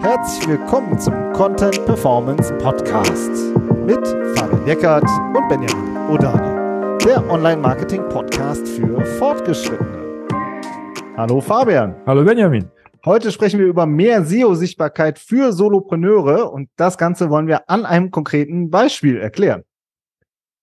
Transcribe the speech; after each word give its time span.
Herzlich 0.00 0.48
willkommen 0.48 0.98
zum 0.98 1.32
Content 1.32 1.84
Performance 1.86 2.52
Podcast 2.58 3.30
mit 3.86 4.06
Fabian 4.36 4.66
Eckert 4.66 5.04
und 5.04 5.48
Benjamin 5.48 5.96
Odani, 6.10 6.98
der 7.04 7.28
Online-Marketing-Podcast 7.30 8.66
für 8.68 9.04
Fortgeschrittene. 9.18 10.26
Hallo 11.16 11.40
Fabian. 11.40 11.94
Hallo 12.06 12.24
Benjamin. 12.24 12.70
Heute 13.04 13.30
sprechen 13.30 13.60
wir 13.60 13.66
über 13.66 13.86
mehr 13.86 14.24
SEO-Sichtbarkeit 14.24 15.18
für 15.18 15.52
Solopreneure 15.52 16.50
und 16.50 16.68
das 16.76 16.98
Ganze 16.98 17.30
wollen 17.30 17.46
wir 17.46 17.68
an 17.68 17.84
einem 17.84 18.10
konkreten 18.10 18.70
Beispiel 18.70 19.18
erklären. 19.18 19.64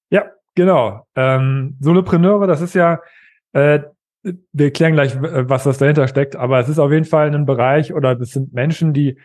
Ja, 0.10 0.32
genau. 0.56 1.06
Ähm, 1.16 1.78
Solopreneure, 1.80 2.48
das 2.48 2.62
ist 2.62 2.76
ja, 2.76 3.00
äh, 3.54 3.80
wir 4.24 4.66
erklären 4.66 4.94
gleich, 4.94 5.20
was 5.22 5.64
das 5.64 5.78
dahinter 5.78 6.08
steckt, 6.08 6.36
aber 6.36 6.60
es 6.60 6.70
ist 6.70 6.80
auf 6.80 6.92
jeden 6.92 7.06
Fall 7.06 7.34
ein 7.34 7.46
Bereich 7.46 7.94
oder 7.94 8.16
das 8.16 8.32
sind 8.32 8.54
Menschen, 8.54 8.94
die 8.94 9.18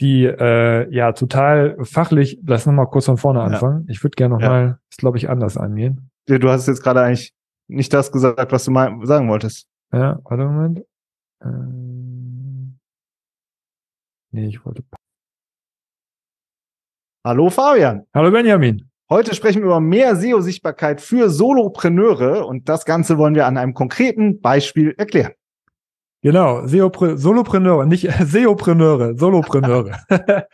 die 0.00 0.24
äh, 0.24 0.92
ja 0.92 1.12
total 1.12 1.76
fachlich, 1.84 2.40
lass 2.44 2.66
noch 2.66 2.72
mal 2.72 2.86
kurz 2.86 3.06
von 3.06 3.18
vorne 3.18 3.40
anfangen. 3.40 3.84
Ja. 3.86 3.92
Ich 3.92 4.02
würde 4.02 4.16
gerne 4.16 4.34
noch 4.34 4.40
ja. 4.40 4.78
das 4.90 4.96
glaube 4.96 5.16
ich, 5.16 5.30
anders 5.30 5.56
angehen. 5.56 6.10
Ja, 6.28 6.38
du 6.38 6.48
hast 6.48 6.66
jetzt 6.66 6.82
gerade 6.82 7.02
eigentlich 7.02 7.32
nicht 7.68 7.92
das 7.92 8.10
gesagt, 8.10 8.52
was 8.52 8.64
du 8.64 8.72
mal 8.72 8.98
sagen 9.04 9.28
wolltest. 9.28 9.68
Ja, 9.92 10.18
warte 10.24 10.44
Moment. 10.44 10.84
Ähm, 11.44 12.78
nee, 14.32 14.46
ich 14.46 14.64
wollte. 14.64 14.82
Hallo 17.24 17.50
Fabian. 17.50 18.04
Hallo 18.12 18.30
Benjamin. 18.32 18.91
Heute 19.12 19.34
sprechen 19.34 19.60
wir 19.60 19.66
über 19.66 19.80
mehr 19.80 20.16
SEO-Sichtbarkeit 20.16 21.02
für 21.02 21.28
Solopreneure 21.28 22.46
und 22.46 22.70
das 22.70 22.86
Ganze 22.86 23.18
wollen 23.18 23.34
wir 23.34 23.44
an 23.44 23.58
einem 23.58 23.74
konkreten 23.74 24.40
Beispiel 24.40 24.94
erklären. 24.96 25.32
Genau, 26.22 26.66
Solopreneure, 26.66 27.84
nicht 27.84 28.08
SEOpreneure, 28.10 29.18
Solopreneure. 29.18 29.98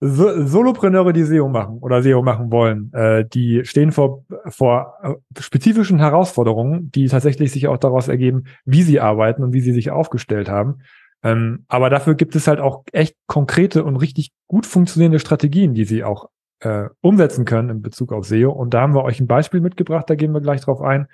so, 0.00 0.46
Solopreneure, 0.46 1.12
die 1.12 1.24
SEO 1.24 1.50
machen 1.50 1.76
oder 1.82 2.02
SEO 2.02 2.22
machen 2.22 2.50
wollen, 2.50 2.90
äh, 2.94 3.26
die 3.28 3.66
stehen 3.66 3.92
vor, 3.92 4.24
vor 4.46 4.94
äh, 5.02 5.12
spezifischen 5.38 5.98
Herausforderungen, 5.98 6.90
die 6.92 7.06
tatsächlich 7.06 7.52
sich 7.52 7.68
auch 7.68 7.76
daraus 7.76 8.08
ergeben, 8.08 8.44
wie 8.64 8.82
sie 8.82 8.98
arbeiten 8.98 9.42
und 9.42 9.52
wie 9.52 9.60
sie 9.60 9.74
sich 9.74 9.90
aufgestellt 9.90 10.48
haben. 10.48 10.78
Ähm, 11.22 11.66
aber 11.68 11.90
dafür 11.90 12.14
gibt 12.14 12.34
es 12.34 12.46
halt 12.46 12.60
auch 12.60 12.82
echt 12.92 13.14
konkrete 13.26 13.84
und 13.84 13.96
richtig 13.96 14.30
gut 14.46 14.64
funktionierende 14.64 15.18
Strategien, 15.18 15.74
die 15.74 15.84
sie 15.84 16.02
auch 16.02 16.30
äh, 16.60 16.88
umsetzen 17.00 17.44
können 17.44 17.70
in 17.70 17.82
Bezug 17.82 18.12
auf 18.12 18.26
SEO. 18.26 18.50
Und 18.50 18.74
da 18.74 18.82
haben 18.82 18.94
wir 18.94 19.04
euch 19.04 19.20
ein 19.20 19.26
Beispiel 19.26 19.60
mitgebracht, 19.60 20.08
da 20.08 20.14
gehen 20.14 20.32
wir 20.32 20.40
gleich 20.40 20.60
drauf 20.60 20.80
ein. 20.80 21.06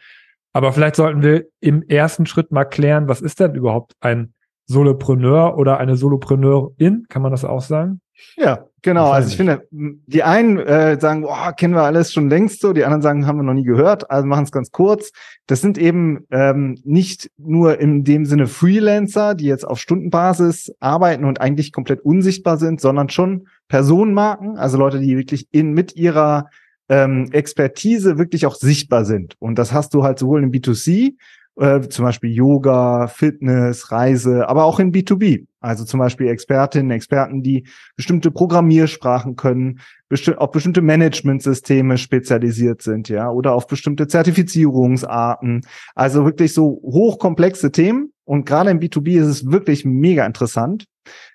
Aber 0.52 0.72
vielleicht 0.72 0.96
sollten 0.96 1.22
wir 1.22 1.46
im 1.60 1.82
ersten 1.82 2.26
Schritt 2.26 2.50
mal 2.50 2.64
klären, 2.64 3.08
was 3.08 3.20
ist 3.20 3.40
denn 3.40 3.54
überhaupt 3.54 3.92
ein 4.00 4.32
Solopreneur 4.66 5.56
oder 5.58 5.78
eine 5.78 5.96
Solopreneurin? 5.96 7.06
Kann 7.08 7.22
man 7.22 7.30
das 7.30 7.44
auch 7.44 7.60
sagen? 7.60 8.00
Ja, 8.36 8.66
genau. 8.86 9.10
Also 9.10 9.28
ich 9.28 9.36
finde, 9.36 9.68
die 9.70 10.22
einen 10.22 10.58
äh, 10.58 10.98
sagen, 10.98 11.22
boah, 11.22 11.52
kennen 11.52 11.74
wir 11.74 11.82
alles 11.82 12.12
schon 12.12 12.30
längst 12.30 12.60
so, 12.60 12.72
die 12.72 12.84
anderen 12.84 13.02
sagen, 13.02 13.26
haben 13.26 13.36
wir 13.36 13.42
noch 13.42 13.52
nie 13.52 13.64
gehört, 13.64 14.10
also 14.10 14.26
machen 14.26 14.44
es 14.44 14.52
ganz 14.52 14.70
kurz. 14.70 15.10
Das 15.46 15.60
sind 15.60 15.76
eben 15.76 16.24
ähm, 16.30 16.78
nicht 16.84 17.30
nur 17.36 17.78
in 17.78 18.04
dem 18.04 18.24
Sinne 18.24 18.46
Freelancer, 18.46 19.34
die 19.34 19.46
jetzt 19.46 19.66
auf 19.66 19.78
Stundenbasis 19.80 20.72
arbeiten 20.80 21.24
und 21.24 21.40
eigentlich 21.40 21.72
komplett 21.72 22.00
unsichtbar 22.00 22.56
sind, 22.56 22.80
sondern 22.80 23.10
schon 23.10 23.48
Personenmarken, 23.68 24.56
also 24.56 24.78
Leute, 24.78 25.00
die 25.00 25.16
wirklich 25.16 25.48
in 25.50 25.72
mit 25.72 25.96
ihrer 25.96 26.48
ähm, 26.88 27.28
Expertise 27.32 28.18
wirklich 28.18 28.46
auch 28.46 28.54
sichtbar 28.54 29.04
sind. 29.04 29.34
Und 29.40 29.58
das 29.58 29.72
hast 29.72 29.92
du 29.94 30.04
halt 30.04 30.20
sowohl 30.20 30.44
im 30.44 30.52
B2C, 30.52 31.14
äh, 31.58 31.80
zum 31.88 32.04
Beispiel 32.04 32.30
Yoga, 32.30 33.06
Fitness, 33.08 33.90
Reise, 33.90 34.48
aber 34.48 34.64
auch 34.64 34.78
in 34.78 34.92
B2B. 34.92 35.46
Also 35.60 35.84
zum 35.84 35.98
Beispiel 35.98 36.28
Expertinnen, 36.28 36.90
Experten, 36.90 37.42
die 37.42 37.66
bestimmte 37.96 38.30
Programmiersprachen 38.30 39.36
können, 39.36 39.80
besti 40.08 40.32
auf 40.32 40.50
bestimmte 40.52 40.82
Managementsysteme 40.82 41.98
spezialisiert 41.98 42.82
sind, 42.82 43.08
ja, 43.08 43.30
oder 43.30 43.52
auf 43.54 43.66
bestimmte 43.66 44.06
Zertifizierungsarten. 44.06 45.62
Also 45.94 46.24
wirklich 46.24 46.52
so 46.52 46.80
hochkomplexe 46.82 47.72
Themen. 47.72 48.12
Und 48.24 48.44
gerade 48.44 48.70
im 48.70 48.80
B2B 48.80 49.18
ist 49.20 49.26
es 49.26 49.50
wirklich 49.50 49.84
mega 49.84 50.26
interessant, 50.26 50.86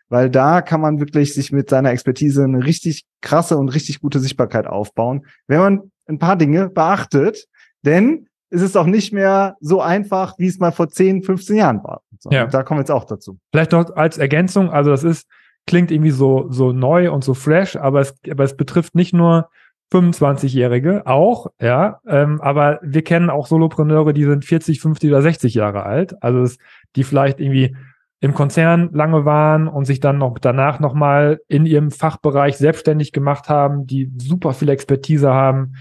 weil 0.10 0.30
da 0.30 0.62
kann 0.62 0.82
man 0.82 1.00
wirklich 1.00 1.34
sich 1.34 1.52
mit 1.52 1.70
seiner 1.70 1.92
Expertise 1.92 2.44
eine 2.44 2.66
richtig 2.66 3.06
krasse 3.22 3.58
und 3.58 3.70
richtig 3.70 4.02
gute 4.02 4.20
Sichtbarkeit 4.20 4.68
aufbauen, 4.68 5.26
wenn 5.48 5.60
man 5.60 5.92
ein 6.08 6.20
paar 6.20 6.36
Dinge 6.36 6.70
beachtet, 6.70 7.48
denn 7.84 8.28
es 8.52 8.62
ist 8.62 8.78
auch 8.78 8.86
nicht 8.86 9.14
mehr 9.14 9.56
so 9.62 9.82
einfach, 9.82 10.36
wie 10.38 10.48
es 10.48 10.60
mal 10.60 10.72
vor 10.72 10.90
10, 10.90 11.24
15 11.24 11.56
Jahren 11.56 11.84
war. 11.84 12.02
So, 12.20 12.30
ja. 12.30 12.46
Da 12.46 12.64
kommen 12.64 12.78
wir 12.78 12.82
jetzt 12.82 12.92
auch 12.92 13.06
dazu. 13.06 13.40
Vielleicht 13.52 13.72
noch 13.72 13.96
als 13.96 14.18
Ergänzung, 14.18 14.70
also 14.70 14.92
das 14.92 15.04
ist, 15.04 15.28
klingt 15.66 15.90
irgendwie 15.90 16.12
so, 16.12 16.48
so 16.50 16.72
neu 16.72 17.12
und 17.12 17.24
so 17.24 17.34
fresh, 17.34 17.76
aber 17.76 18.02
es, 18.02 18.14
aber 18.30 18.44
es 18.44 18.56
betrifft 18.56 18.94
nicht 18.94 19.14
nur 19.14 19.50
25-Jährige 19.94 21.08
auch, 21.08 21.48
ja, 21.60 22.00
ähm, 22.08 22.40
aber 22.42 22.80
wir 22.82 23.04
kennen 23.04 23.30
auch 23.30 23.48
Solopreneure, 23.48 24.14
die 24.14 24.24
sind 24.24 24.46
40, 24.46 24.80
50 24.80 25.10
oder 25.10 25.22
60 25.22 25.54
Jahre 25.54 25.84
alt, 25.84 26.22
also 26.22 26.42
es, 26.42 26.58
die 26.96 27.04
vielleicht 27.04 27.40
irgendwie 27.40 27.76
im 28.22 28.34
Konzern 28.34 28.90
lange 28.94 29.26
waren 29.26 29.68
und 29.68 29.86
sich 29.86 30.00
dann 30.00 30.20
noch 30.20 30.38
danach 30.40 30.80
nochmal 30.80 31.40
in 31.48 31.66
ihrem 31.66 31.90
Fachbereich 31.90 32.58
selbstständig 32.58 33.12
gemacht 33.12 33.50
haben, 33.50 33.88
die 33.88 34.12
super 34.18 34.54
viel 34.54 34.70
Expertise 34.70 35.34
haben, 35.34 35.74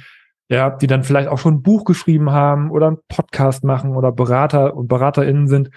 ja, 0.50 0.69
die 0.69 0.88
dann 0.88 1.05
vielleicht 1.05 1.28
auch 1.28 1.38
schon 1.38 1.55
ein 1.55 1.62
Buch 1.62 1.84
geschrieben 1.84 2.33
haben 2.33 2.71
oder 2.71 2.88
einen 2.88 2.99
Podcast 3.09 3.62
machen 3.62 3.94
oder 3.94 4.11
Berater 4.11 4.77
und 4.77 4.88
BeraterInnen 4.88 5.47
sind 5.47 5.71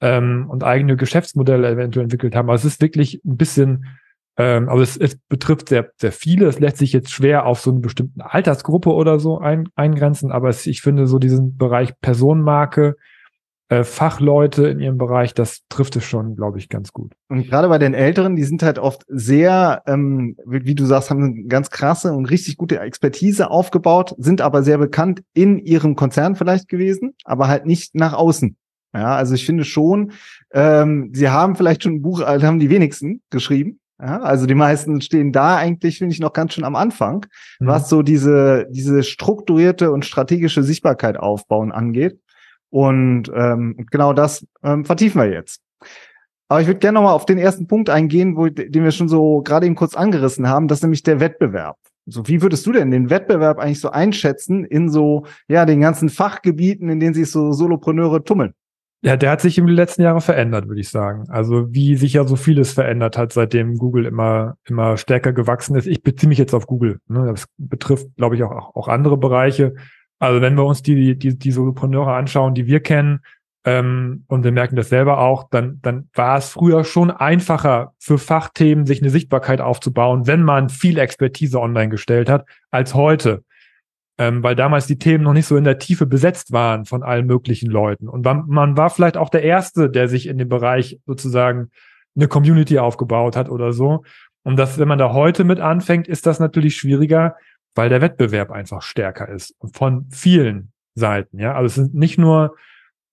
ähm, 0.00 0.46
und 0.50 0.64
eigene 0.64 0.96
Geschäftsmodelle 0.96 1.68
eventuell 1.68 2.04
entwickelt 2.04 2.34
haben. 2.34 2.50
Also 2.50 2.66
es 2.66 2.74
ist 2.74 2.82
wirklich 2.82 3.22
ein 3.24 3.36
bisschen, 3.36 3.86
ähm, 4.36 4.68
also 4.68 4.82
es, 4.82 4.96
es 4.96 5.16
betrifft 5.28 5.68
sehr, 5.68 5.90
sehr 6.00 6.10
viele. 6.10 6.46
Es 6.46 6.58
lässt 6.58 6.78
sich 6.78 6.92
jetzt 6.92 7.12
schwer 7.12 7.46
auf 7.46 7.60
so 7.60 7.70
eine 7.70 7.78
bestimmte 7.78 8.28
Altersgruppe 8.28 8.92
oder 8.92 9.20
so 9.20 9.38
ein, 9.38 9.68
eingrenzen, 9.76 10.32
aber 10.32 10.48
es, 10.48 10.66
ich 10.66 10.82
finde 10.82 11.06
so 11.06 11.20
diesen 11.20 11.56
Bereich 11.56 11.92
Personenmarke, 12.00 12.96
Fachleute 13.84 14.66
in 14.68 14.80
ihrem 14.80 14.96
Bereich, 14.96 15.34
das 15.34 15.60
trifft 15.68 15.96
es 15.96 16.04
schon, 16.04 16.36
glaube 16.36 16.58
ich, 16.58 16.68
ganz 16.68 16.92
gut. 16.92 17.12
Und 17.28 17.46
gerade 17.46 17.68
bei 17.68 17.78
den 17.78 17.92
Älteren, 17.92 18.34
die 18.34 18.44
sind 18.44 18.62
halt 18.62 18.78
oft 18.78 19.04
sehr, 19.08 19.82
ähm, 19.86 20.36
wie 20.46 20.74
du 20.74 20.86
sagst, 20.86 21.10
haben 21.10 21.22
eine 21.22 21.44
ganz 21.44 21.70
krasse 21.70 22.12
und 22.14 22.26
richtig 22.26 22.56
gute 22.56 22.80
Expertise 22.80 23.50
aufgebaut, 23.50 24.14
sind 24.16 24.40
aber 24.40 24.62
sehr 24.62 24.78
bekannt 24.78 25.22
in 25.34 25.58
ihrem 25.58 25.96
Konzern 25.96 26.34
vielleicht 26.34 26.68
gewesen, 26.68 27.14
aber 27.24 27.48
halt 27.48 27.66
nicht 27.66 27.94
nach 27.94 28.14
außen. 28.14 28.56
Ja, 28.94 29.14
also 29.14 29.34
ich 29.34 29.44
finde 29.44 29.64
schon, 29.64 30.12
ähm, 30.50 31.10
sie 31.12 31.28
haben 31.28 31.54
vielleicht 31.54 31.82
schon 31.82 31.96
ein 31.96 32.02
Buch, 32.02 32.22
also 32.22 32.46
haben 32.46 32.58
die 32.58 32.70
wenigsten 32.70 33.20
geschrieben. 33.28 33.80
Ja, 34.00 34.20
also 34.20 34.46
die 34.46 34.54
meisten 34.54 35.00
stehen 35.00 35.32
da 35.32 35.56
eigentlich, 35.56 35.98
finde 35.98 36.14
ich, 36.14 36.20
noch 36.20 36.32
ganz 36.32 36.54
schön 36.54 36.64
am 36.64 36.76
Anfang, 36.76 37.26
mhm. 37.58 37.66
was 37.66 37.88
so 37.88 38.02
diese, 38.02 38.66
diese 38.70 39.02
strukturierte 39.02 39.90
und 39.90 40.04
strategische 40.04 40.62
Sichtbarkeit 40.62 41.18
aufbauen 41.18 41.72
angeht. 41.72 42.20
Und 42.70 43.30
ähm, 43.34 43.86
genau 43.90 44.12
das 44.12 44.46
ähm, 44.62 44.84
vertiefen 44.84 45.20
wir 45.20 45.30
jetzt. 45.30 45.62
Aber 46.48 46.60
ich 46.60 46.66
würde 46.66 46.80
gerne 46.80 46.96
nochmal 46.96 47.14
auf 47.14 47.26
den 47.26 47.38
ersten 47.38 47.66
Punkt 47.66 47.90
eingehen, 47.90 48.36
wo, 48.36 48.48
den 48.48 48.84
wir 48.84 48.90
schon 48.90 49.08
so 49.08 49.42
gerade 49.42 49.66
eben 49.66 49.74
kurz 49.74 49.94
angerissen 49.94 50.48
haben, 50.48 50.66
das 50.66 50.78
ist 50.78 50.82
nämlich 50.82 51.02
der 51.02 51.20
Wettbewerb. 51.20 51.76
So, 52.06 52.26
wie 52.26 52.40
würdest 52.40 52.66
du 52.66 52.72
denn 52.72 52.90
den 52.90 53.10
Wettbewerb 53.10 53.58
eigentlich 53.58 53.80
so 53.80 53.90
einschätzen 53.90 54.64
in 54.64 54.88
so, 54.88 55.26
ja, 55.46 55.66
den 55.66 55.82
ganzen 55.82 56.08
Fachgebieten, 56.08 56.88
in 56.88 57.00
denen 57.00 57.12
sich 57.12 57.30
so 57.30 57.52
Solopreneure 57.52 58.24
tummeln? 58.24 58.54
Ja, 59.02 59.16
der 59.16 59.30
hat 59.30 59.40
sich 59.42 59.58
im 59.58 59.68
letzten 59.68 60.02
Jahre 60.02 60.20
verändert, 60.20 60.66
würde 60.66 60.80
ich 60.80 60.88
sagen. 60.88 61.26
Also 61.28 61.72
wie 61.72 61.96
sich 61.96 62.14
ja 62.14 62.24
so 62.24 62.34
vieles 62.34 62.72
verändert 62.72 63.16
hat, 63.16 63.32
seitdem 63.32 63.76
Google 63.76 64.06
immer 64.06 64.56
immer 64.64 64.96
stärker 64.96 65.32
gewachsen 65.32 65.76
ist. 65.76 65.86
Ich 65.86 66.02
beziehe 66.02 66.28
mich 66.28 66.38
jetzt 66.38 66.54
auf 66.54 66.66
Google. 66.66 66.98
Ne? 67.06 67.26
Das 67.26 67.46
betrifft, 67.58 68.08
glaube 68.16 68.34
ich, 68.34 68.42
auch, 68.42 68.74
auch 68.74 68.88
andere 68.88 69.16
Bereiche. 69.16 69.74
Also 70.18 70.40
wenn 70.40 70.56
wir 70.56 70.64
uns 70.64 70.82
die, 70.82 71.16
die, 71.16 71.38
die 71.38 71.52
Solopreneure 71.52 72.12
anschauen, 72.14 72.54
die 72.54 72.66
wir 72.66 72.80
kennen, 72.80 73.20
ähm, 73.64 74.24
und 74.28 74.44
wir 74.44 74.52
merken 74.52 74.76
das 74.76 74.88
selber 74.88 75.18
auch, 75.18 75.48
dann, 75.50 75.78
dann 75.82 76.08
war 76.14 76.38
es 76.38 76.48
früher 76.50 76.84
schon 76.84 77.10
einfacher 77.10 77.92
für 77.98 78.16
Fachthemen, 78.18 78.86
sich 78.86 79.02
eine 79.02 79.10
Sichtbarkeit 79.10 79.60
aufzubauen, 79.60 80.26
wenn 80.26 80.42
man 80.42 80.68
viel 80.68 80.98
Expertise 80.98 81.60
online 81.60 81.90
gestellt 81.90 82.30
hat, 82.30 82.46
als 82.70 82.94
heute. 82.94 83.44
Ähm, 84.16 84.42
weil 84.42 84.56
damals 84.56 84.86
die 84.86 84.98
Themen 84.98 85.22
noch 85.22 85.32
nicht 85.32 85.46
so 85.46 85.56
in 85.56 85.64
der 85.64 85.78
Tiefe 85.78 86.06
besetzt 86.06 86.50
waren 86.50 86.86
von 86.86 87.02
allen 87.02 87.26
möglichen 87.26 87.70
Leuten. 87.70 88.08
Und 88.08 88.24
man, 88.24 88.44
man 88.48 88.76
war 88.76 88.90
vielleicht 88.90 89.16
auch 89.16 89.28
der 89.28 89.42
Erste, 89.42 89.90
der 89.90 90.08
sich 90.08 90.26
in 90.26 90.38
dem 90.38 90.48
Bereich 90.48 90.98
sozusagen 91.06 91.70
eine 92.16 92.26
Community 92.26 92.78
aufgebaut 92.78 93.36
hat 93.36 93.48
oder 93.48 93.72
so. 93.72 94.02
Und 94.44 94.56
das, 94.56 94.78
wenn 94.78 94.88
man 94.88 94.98
da 94.98 95.12
heute 95.12 95.44
mit 95.44 95.60
anfängt, 95.60 96.08
ist 96.08 96.26
das 96.26 96.40
natürlich 96.40 96.76
schwieriger, 96.76 97.36
weil 97.78 97.90
der 97.90 98.00
Wettbewerb 98.00 98.50
einfach 98.50 98.82
stärker 98.82 99.28
ist 99.28 99.54
von 99.72 100.08
vielen 100.10 100.72
Seiten. 100.96 101.38
Ja, 101.38 101.54
also 101.54 101.66
es 101.66 101.74
sind 101.76 101.94
nicht 101.94 102.18
nur 102.18 102.56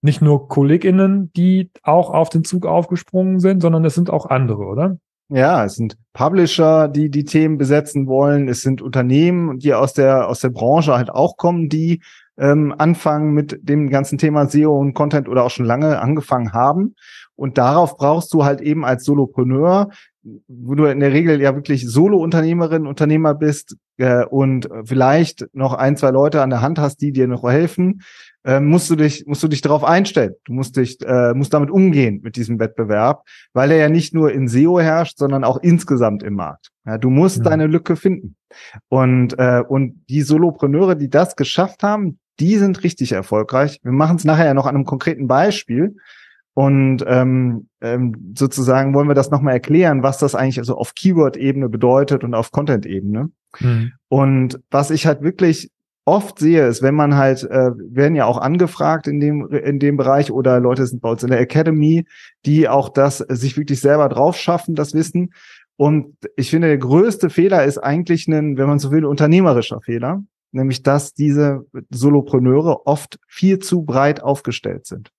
nicht 0.02 0.20
nur 0.20 0.48
KollegInnen, 0.48 1.32
die 1.34 1.70
auch 1.84 2.10
auf 2.10 2.30
den 2.30 2.42
Zug 2.42 2.66
aufgesprungen 2.66 3.38
sind, 3.38 3.60
sondern 3.60 3.84
es 3.84 3.94
sind 3.94 4.10
auch 4.10 4.26
andere, 4.26 4.64
oder? 4.64 4.98
Ja, 5.28 5.64
es 5.64 5.76
sind 5.76 5.96
Publisher, 6.12 6.88
die 6.88 7.10
die 7.10 7.24
Themen 7.24 7.58
besetzen 7.58 8.08
wollen. 8.08 8.48
Es 8.48 8.62
sind 8.62 8.82
Unternehmen, 8.82 9.60
die 9.60 9.72
aus 9.72 9.92
der 9.92 10.26
aus 10.26 10.40
der 10.40 10.50
Branche 10.50 10.96
halt 10.96 11.10
auch 11.10 11.36
kommen, 11.36 11.68
die 11.68 12.02
ähm, 12.36 12.74
anfangen 12.76 13.34
mit 13.34 13.60
dem 13.62 13.88
ganzen 13.88 14.18
Thema 14.18 14.48
SEO 14.48 14.76
und 14.76 14.94
Content 14.94 15.28
oder 15.28 15.44
auch 15.44 15.50
schon 15.50 15.64
lange 15.64 16.00
angefangen 16.00 16.52
haben. 16.52 16.96
Und 17.36 17.58
darauf 17.58 17.96
brauchst 17.96 18.32
du 18.32 18.44
halt 18.44 18.60
eben 18.60 18.84
als 18.84 19.04
Solopreneur, 19.04 19.90
wo 20.48 20.74
du 20.74 20.86
in 20.86 21.00
der 21.00 21.12
Regel 21.12 21.40
ja 21.40 21.54
wirklich 21.54 21.88
Solo-Unternehmerin, 21.88 22.86
Unternehmer 22.86 23.34
bist 23.34 23.76
äh, 23.98 24.24
und 24.24 24.68
vielleicht 24.84 25.46
noch 25.52 25.74
ein, 25.74 25.96
zwei 25.96 26.10
Leute 26.10 26.42
an 26.42 26.50
der 26.50 26.62
Hand 26.62 26.78
hast, 26.78 27.00
die 27.00 27.12
dir 27.12 27.28
noch 27.28 27.44
helfen, 27.44 28.02
äh, 28.44 28.60
musst 28.60 28.90
du 28.90 28.96
dich, 28.96 29.24
musst 29.26 29.42
du 29.42 29.48
dich 29.48 29.60
darauf 29.60 29.84
einstellen. 29.84 30.34
Du 30.44 30.52
musst 30.52 30.76
dich, 30.76 30.98
äh, 31.04 31.34
musst 31.34 31.54
damit 31.54 31.70
umgehen 31.70 32.20
mit 32.22 32.36
diesem 32.36 32.58
Wettbewerb, 32.58 33.22
weil 33.52 33.70
er 33.70 33.76
ja 33.76 33.88
nicht 33.88 34.14
nur 34.14 34.32
in 34.32 34.48
SEO 34.48 34.80
herrscht, 34.80 35.18
sondern 35.18 35.44
auch 35.44 35.58
insgesamt 35.58 36.22
im 36.22 36.34
Markt. 36.34 36.70
Ja, 36.84 36.98
du 36.98 37.10
musst 37.10 37.38
ja. 37.38 37.44
deine 37.44 37.66
Lücke 37.66 37.96
finden. 37.96 38.36
Und, 38.88 39.38
äh, 39.38 39.62
und 39.66 40.04
die 40.08 40.22
Solopreneure, 40.22 40.96
die 40.96 41.10
das 41.10 41.36
geschafft 41.36 41.82
haben, 41.82 42.18
die 42.38 42.56
sind 42.56 42.82
richtig 42.82 43.12
erfolgreich. 43.12 43.80
Wir 43.82 43.92
machen 43.92 44.16
es 44.16 44.24
nachher 44.24 44.46
ja 44.46 44.54
noch 44.54 44.66
an 44.66 44.74
einem 44.74 44.84
konkreten 44.84 45.26
Beispiel. 45.26 45.96
Und 46.58 47.04
ähm, 47.06 47.68
ähm, 47.82 48.32
sozusagen 48.34 48.94
wollen 48.94 49.08
wir 49.08 49.14
das 49.14 49.30
nochmal 49.30 49.52
erklären, 49.52 50.02
was 50.02 50.16
das 50.16 50.34
eigentlich 50.34 50.58
also 50.58 50.74
auf 50.78 50.94
Keyword-Ebene 50.94 51.68
bedeutet 51.68 52.24
und 52.24 52.32
auf 52.32 52.50
Content-Ebene. 52.50 53.28
Mhm. 53.60 53.92
Und 54.08 54.58
was 54.70 54.90
ich 54.90 55.06
halt 55.06 55.20
wirklich 55.20 55.70
oft 56.06 56.38
sehe, 56.38 56.66
ist, 56.66 56.80
wenn 56.80 56.94
man 56.94 57.14
halt, 57.14 57.42
äh, 57.42 57.72
werden 57.76 58.16
ja 58.16 58.24
auch 58.24 58.38
angefragt 58.38 59.06
in 59.06 59.20
dem, 59.20 59.46
in 59.50 59.78
dem 59.78 59.98
Bereich 59.98 60.30
oder 60.30 60.58
Leute 60.58 60.86
sind 60.86 61.02
bei 61.02 61.10
uns 61.10 61.22
in 61.22 61.28
der 61.28 61.40
Academy, 61.40 62.06
die 62.46 62.70
auch 62.70 62.88
das 62.88 63.18
sich 63.18 63.58
wirklich 63.58 63.82
selber 63.82 64.08
drauf 64.08 64.38
schaffen, 64.38 64.74
das 64.74 64.94
Wissen. 64.94 65.34
Und 65.76 66.16
ich 66.36 66.48
finde, 66.48 66.68
der 66.68 66.78
größte 66.78 67.28
Fehler 67.28 67.64
ist 67.64 67.76
eigentlich 67.76 68.28
ein, 68.28 68.56
wenn 68.56 68.66
man 68.66 68.78
so 68.78 68.90
will, 68.90 69.04
unternehmerischer 69.04 69.82
Fehler, 69.82 70.22
nämlich 70.52 70.82
dass 70.82 71.12
diese 71.12 71.66
Solopreneure 71.90 72.86
oft 72.86 73.18
viel 73.28 73.58
zu 73.58 73.82
breit 73.82 74.22
aufgestellt 74.22 74.86
sind. 74.86 75.10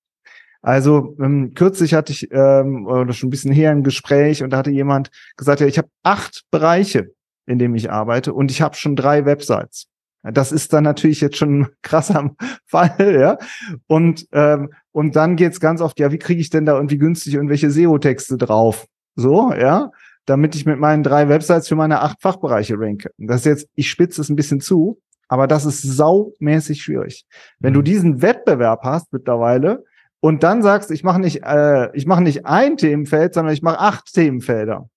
Also 0.62 1.16
ähm, 1.20 1.54
kürzlich 1.54 1.94
hatte 1.94 2.12
ich 2.12 2.28
ähm, 2.32 2.86
oder 2.86 3.12
schon 3.12 3.28
ein 3.28 3.30
bisschen 3.30 3.52
her 3.52 3.70
ein 3.70 3.84
Gespräch 3.84 4.42
und 4.42 4.50
da 4.50 4.58
hatte 4.58 4.70
jemand 4.70 5.10
gesagt, 5.36 5.60
ja, 5.60 5.66
ich 5.66 5.78
habe 5.78 5.88
acht 6.02 6.42
Bereiche, 6.50 7.12
in 7.46 7.58
denen 7.58 7.74
ich 7.74 7.90
arbeite 7.90 8.32
und 8.34 8.50
ich 8.50 8.60
habe 8.60 8.74
schon 8.74 8.96
drei 8.96 9.24
Websites. 9.24 9.86
Das 10.22 10.50
ist 10.50 10.72
dann 10.72 10.84
natürlich 10.84 11.20
jetzt 11.20 11.36
schon 11.36 11.60
ein 11.60 11.68
krasser 11.82 12.30
Fall, 12.66 13.16
ja. 13.18 13.38
Und, 13.86 14.26
ähm, 14.32 14.70
und 14.92 15.16
dann 15.16 15.36
geht's 15.36 15.60
ganz 15.60 15.80
oft, 15.80 15.98
ja, 16.00 16.10
wie 16.10 16.18
kriege 16.18 16.40
ich 16.40 16.50
denn 16.50 16.66
da 16.66 16.74
irgendwie 16.74 16.98
günstig 16.98 17.34
irgendwelche 17.34 17.70
SEO-Texte 17.70 18.36
drauf? 18.36 18.86
So, 19.14 19.52
ja, 19.52 19.90
damit 20.26 20.54
ich 20.54 20.66
mit 20.66 20.78
meinen 20.78 21.02
drei 21.02 21.28
Websites 21.28 21.68
für 21.68 21.76
meine 21.76 22.00
acht 22.00 22.20
Fachbereiche 22.20 22.74
ranke. 22.78 23.10
Das 23.16 23.40
ist 23.40 23.46
jetzt, 23.46 23.68
ich 23.74 23.90
spitze 23.90 24.20
es 24.20 24.28
ein 24.28 24.36
bisschen 24.36 24.60
zu, 24.60 25.00
aber 25.28 25.46
das 25.46 25.64
ist 25.64 25.82
saumäßig 25.82 26.82
schwierig. 26.82 27.24
Wenn 27.58 27.72
du 27.72 27.80
mhm. 27.80 27.84
diesen 27.84 28.22
Wettbewerb 28.22 28.82
hast 28.82 29.12
mittlerweile 29.12 29.84
und 30.20 30.42
dann 30.42 30.62
sagst, 30.62 30.90
ich 30.90 31.04
mache 31.04 31.20
nicht, 31.20 31.42
äh, 31.44 31.94
ich 31.96 32.06
mache 32.06 32.22
nicht 32.22 32.46
ein 32.46 32.76
Themenfeld, 32.76 33.34
sondern 33.34 33.54
ich 33.54 33.62
mache 33.62 33.78
acht 33.78 34.12
Themenfelder. 34.12 34.88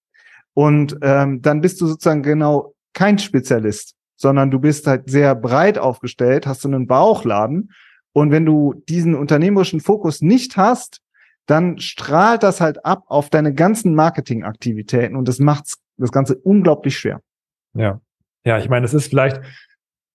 Und 0.54 0.98
ähm, 1.02 1.42
dann 1.42 1.62
bist 1.62 1.80
du 1.82 1.88
sozusagen 1.88 2.24
genau 2.24 2.74
kein 2.94 3.18
Spezialist 3.20 3.96
sondern 4.22 4.52
du 4.52 4.60
bist 4.60 4.86
halt 4.86 5.10
sehr 5.10 5.34
breit 5.34 5.80
aufgestellt, 5.80 6.46
hast 6.46 6.64
du 6.64 6.68
einen 6.68 6.86
Bauchladen. 6.86 7.72
Und 8.14 8.32
wenn 8.32 8.46
du 8.46 8.76
diesen 8.88 9.16
unternehmerischen 9.16 9.80
Fokus 9.80 10.22
nicht 10.22 10.58
hast, 10.58 11.02
dann 11.48 11.80
strahlt 11.80 12.44
das 12.44 12.62
halt 12.62 12.86
ab 12.86 13.04
auf 13.08 13.32
deine 13.32 13.54
ganzen 13.54 13.96
Marketingaktivitäten 13.96 15.16
und 15.16 15.28
das 15.28 15.40
macht 15.40 15.74
das 15.98 16.12
Ganze 16.12 16.36
unglaublich 16.36 16.98
schwer. 16.98 17.22
Ja. 17.74 18.00
Ja, 18.44 18.58
ich 18.60 18.70
meine, 18.70 18.86
es 18.86 18.94
ist 18.94 19.08
vielleicht, 19.08 19.42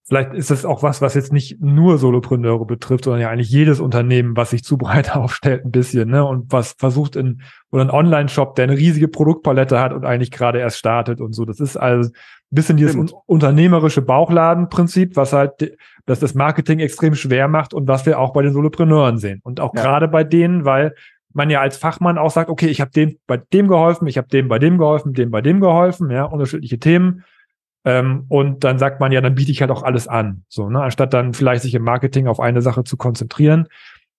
vielleicht 0.09 0.35
ist 0.35 0.51
es 0.51 0.65
auch 0.65 0.83
was, 0.83 1.03
was 1.03 1.15
jetzt 1.15 1.33
nicht 1.33 1.61
nur 1.61 1.99
Solopreneure 1.99 2.65
betrifft, 2.65 3.05
sondern 3.05 3.23
ja 3.23 3.31
eigentlich 3.31 3.51
jedes 3.51 3.81
Unternehmen, 3.81 4.37
was 4.37 4.51
sich 4.51 4.63
zu 4.63 4.79
breit 4.79 5.15
aufstellt, 5.17 5.65
ein 5.65 5.71
bisschen, 5.71 6.09
ne? 6.09 6.25
Und 6.25 6.53
was 6.53 6.75
versucht 6.79 7.17
in, 7.17 7.43
oder 7.71 7.83
ein 7.83 7.91
Online-Shop, 7.91 8.55
der 8.55 8.65
eine 8.65 8.77
riesige 8.77 9.09
Produktpalette 9.09 9.81
hat 9.81 9.93
und 9.93 10.05
eigentlich 10.05 10.31
gerade 10.31 10.61
erst 10.61 10.79
startet 10.79 11.21
und 11.21 11.33
so. 11.33 11.45
Das 11.45 11.61
ist 11.61 11.77
also, 11.77 12.11
bisschen 12.51 12.77
dieses 12.77 12.95
un 12.95 13.11
unternehmerische 13.27 14.03
Bauchladenprinzip, 14.03 15.17
was 15.17 15.33
halt 15.33 15.77
dass 16.07 16.21
das 16.21 16.35
Marketing 16.35 16.79
extrem 16.79 17.17
schwer 17.17 17.49
macht 17.49 17.75
und 17.75 17.89
was 17.89 18.07
wir 18.07 18.21
auch 18.21 18.33
bei 18.33 18.43
den 18.43 18.53
Solopreneuren 18.53 19.19
sehen. 19.19 19.41
Und 19.43 19.61
auch 19.61 19.75
ja. 19.75 19.83
gerade 19.83 20.07
bei 20.07 20.23
denen, 20.23 20.65
weil 20.65 20.95
man 21.33 21.51
ja 21.51 21.61
als 21.61 21.77
Fachmann 21.77 22.17
auch 22.17 22.31
sagt, 22.31 22.49
okay, 22.49 22.69
ich 22.69 22.81
habe 22.81 22.93
dem 22.93 23.19
bei 23.27 23.37
dem 23.37 23.67
geholfen, 23.67 24.07
ich 24.07 24.17
habe 24.17 24.29
dem 24.29 24.49
bei 24.49 24.59
dem 24.59 24.79
geholfen, 24.79 25.13
dem 25.13 25.31
bei 25.31 25.43
dem 25.43 25.61
geholfen, 25.61 26.11
ja, 26.11 26.25
unterschiedliche 26.25 26.79
Themen. 26.79 27.25
Ähm, 27.87 28.25
und 28.29 28.65
dann 28.65 28.81
sagt 28.81 28.99
man 28.99 29.13
ja, 29.13 29.21
dann 29.21 29.37
biete 29.37 29.53
ich 29.53 29.61
halt 29.61 29.71
auch 29.71 29.85
alles 29.85 30.09
an. 30.09 30.43
So, 30.49 30.69
ne, 30.69 30.83
anstatt 30.83 31.15
dann 31.15 31.33
vielleicht 31.33 31.63
sich 31.63 31.75
im 31.75 31.85
Marketing 31.85 32.27
auf 32.27 32.41
eine 32.41 32.61
Sache 32.61 32.83
zu 32.83 32.97
konzentrieren. 32.97 33.69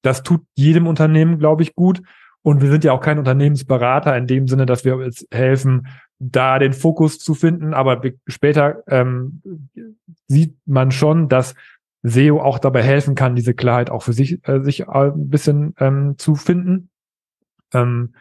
Das 0.01 0.23
tut 0.23 0.41
jedem 0.55 0.87
Unternehmen, 0.87 1.37
glaube 1.37 1.63
ich, 1.63 1.75
gut. 1.75 2.01
Und 2.41 2.61
wir 2.61 2.71
sind 2.71 2.85
ja 2.85 2.93
auch 2.93 3.01
kein 3.01 3.19
Unternehmensberater 3.19 4.15
in 4.15 4.25
dem 4.25 4.47
Sinne, 4.47 4.65
dass 4.65 4.85
wir 4.85 4.95
uns 4.95 5.27
helfen, 5.31 5.87
da 6.17 6.59
den 6.59 6.71
Fokus 6.71 7.19
zu 7.19 7.33
finden. 7.33 7.73
Aber 7.73 8.01
später 8.27 8.83
ähm, 8.87 9.41
sieht 10.29 10.55
man 10.65 10.91
schon, 10.91 11.27
dass 11.27 11.53
SEO 12.03 12.39
auch 12.39 12.59
dabei 12.59 12.83
helfen 12.83 13.15
kann, 13.15 13.35
diese 13.35 13.53
Klarheit 13.53 13.89
auch 13.89 14.03
für 14.03 14.13
sich, 14.13 14.47
äh, 14.47 14.61
sich 14.61 14.87
ein 14.87 15.29
bisschen 15.29 15.75
ähm, 15.77 16.15
zu 16.17 16.35
finden. 16.35 16.89
Ähm, 17.73 18.13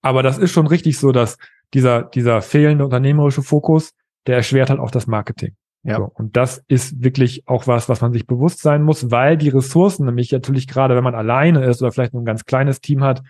aber 0.00 0.22
das 0.22 0.38
ist 0.38 0.52
schon 0.52 0.66
richtig 0.66 0.98
so, 0.98 1.12
dass 1.12 1.36
dieser, 1.74 2.04
dieser 2.04 2.40
fehlende 2.40 2.84
unternehmerische 2.86 3.42
Fokus, 3.42 3.92
der 4.26 4.36
erschwert 4.36 4.70
halt 4.70 4.80
auch 4.80 4.90
das 4.90 5.06
Marketing. 5.06 5.54
Ja. 5.82 5.98
So, 5.98 6.10
und 6.14 6.36
das 6.36 6.64
ist 6.66 7.04
wirklich 7.04 7.46
auch 7.46 7.66
was, 7.66 7.88
was 7.88 8.00
man 8.00 8.12
sich 8.12 8.26
bewusst 8.26 8.60
sein 8.60 8.82
muss, 8.82 9.10
weil 9.10 9.36
die 9.36 9.50
Ressourcen 9.50 10.06
nämlich 10.06 10.32
natürlich 10.32 10.66
gerade, 10.66 10.96
wenn 10.96 11.04
man 11.04 11.14
alleine 11.14 11.64
ist 11.64 11.82
oder 11.82 11.92
vielleicht 11.92 12.14
nur 12.14 12.22
ein 12.22 12.26
ganz 12.26 12.46
kleines 12.46 12.80
Team 12.80 13.04
hat, 13.04 13.22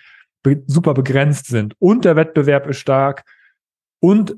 be 0.43 0.63
super 0.67 0.95
begrenzt 0.95 1.47
sind. 1.47 1.75
Und 1.81 2.05
der 2.05 2.15
Wettbewerb 2.15 2.69
ist 2.69 2.79
stark 2.79 3.25
und 3.99 4.37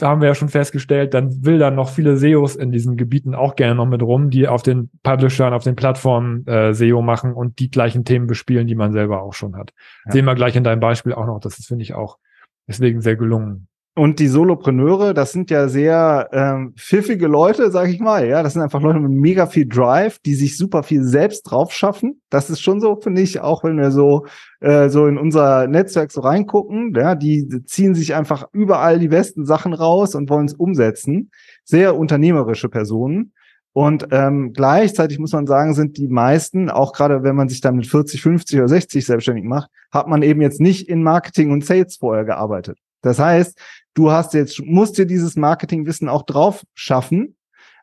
haben 0.00 0.22
wir 0.22 0.28
ja 0.28 0.34
schon 0.34 0.48
festgestellt, 0.48 1.12
dann 1.14 1.44
will 1.44 1.58
dann 1.58 1.74
noch 1.74 1.90
viele 1.90 2.16
SEOs 2.16 2.56
in 2.56 2.72
diesen 2.72 2.96
Gebieten 2.96 3.34
auch 3.34 3.56
gerne 3.56 3.74
noch 3.74 3.86
mit 3.86 4.02
rum, 4.02 4.30
die 4.30 4.48
auf 4.48 4.62
den 4.62 4.90
Publishern, 5.02 5.52
auf 5.52 5.64
den 5.64 5.76
Plattformen 5.76 6.46
äh, 6.46 6.72
SEO 6.72 7.02
machen 7.02 7.34
und 7.34 7.58
die 7.58 7.70
gleichen 7.70 8.04
Themen 8.04 8.26
bespielen, 8.26 8.66
die 8.66 8.74
man 8.74 8.92
selber 8.92 9.22
auch 9.22 9.34
schon 9.34 9.54
hat. 9.54 9.72
Ja. 10.06 10.12
Sehen 10.12 10.24
wir 10.24 10.34
gleich 10.34 10.56
in 10.56 10.64
deinem 10.64 10.80
Beispiel 10.80 11.12
auch 11.12 11.26
noch. 11.26 11.40
Das 11.40 11.58
ist, 11.58 11.66
finde 11.66 11.82
ich, 11.82 11.94
auch 11.94 12.18
deswegen 12.66 13.02
sehr 13.02 13.16
gelungen. 13.16 13.68
Und 13.94 14.20
die 14.20 14.28
Solopreneure, 14.28 15.12
das 15.12 15.32
sind 15.32 15.50
ja 15.50 15.68
sehr 15.68 16.30
ähm, 16.32 16.72
pfiffige 16.78 17.26
Leute, 17.26 17.70
sag 17.70 17.90
ich 17.90 18.00
mal. 18.00 18.26
Ja, 18.26 18.42
das 18.42 18.54
sind 18.54 18.62
einfach 18.62 18.80
Leute 18.80 19.00
mit 19.00 19.10
mega 19.10 19.46
viel 19.46 19.68
Drive, 19.68 20.18
die 20.20 20.34
sich 20.34 20.56
super 20.56 20.82
viel 20.82 21.04
selbst 21.04 21.42
drauf 21.42 21.72
schaffen. 21.72 22.22
Das 22.30 22.48
ist 22.48 22.62
schon 22.62 22.80
so, 22.80 22.96
finde 22.96 23.20
ich, 23.20 23.40
auch 23.40 23.64
wenn 23.64 23.76
wir 23.76 23.90
so 23.90 24.24
äh, 24.60 24.88
so 24.88 25.06
in 25.06 25.18
unser 25.18 25.66
Netzwerk 25.66 26.10
so 26.10 26.22
reingucken. 26.22 26.94
Ja, 26.94 27.14
die 27.14 27.46
ziehen 27.66 27.94
sich 27.94 28.14
einfach 28.14 28.48
überall 28.52 28.98
die 28.98 29.08
besten 29.08 29.44
Sachen 29.44 29.74
raus 29.74 30.14
und 30.14 30.30
wollen 30.30 30.46
es 30.46 30.54
umsetzen. 30.54 31.30
Sehr 31.62 31.94
unternehmerische 31.94 32.70
Personen. 32.70 33.34
Und 33.74 34.08
ähm, 34.10 34.54
gleichzeitig 34.54 35.18
muss 35.18 35.32
man 35.32 35.46
sagen, 35.46 35.74
sind 35.74 35.98
die 35.98 36.08
meisten, 36.08 36.70
auch 36.70 36.94
gerade 36.94 37.22
wenn 37.24 37.36
man 37.36 37.50
sich 37.50 37.60
dann 37.60 37.76
mit 37.76 37.86
40, 37.86 38.22
50 38.22 38.58
oder 38.58 38.68
60 38.68 39.04
selbstständig 39.04 39.44
macht, 39.44 39.70
hat 39.90 40.08
man 40.08 40.22
eben 40.22 40.40
jetzt 40.40 40.60
nicht 40.60 40.88
in 40.88 41.02
Marketing 41.02 41.50
und 41.52 41.64
Sales 41.64 41.96
vorher 41.96 42.24
gearbeitet. 42.24 42.78
Das 43.02 43.18
heißt, 43.18 43.58
du 43.94 44.10
hast 44.10 44.34
jetzt, 44.34 44.64
musst 44.64 44.96
dir 44.96 45.06
dieses 45.06 45.36
Marketingwissen 45.36 46.08
auch 46.08 46.22
drauf 46.22 46.64
schaffen. 46.74 47.36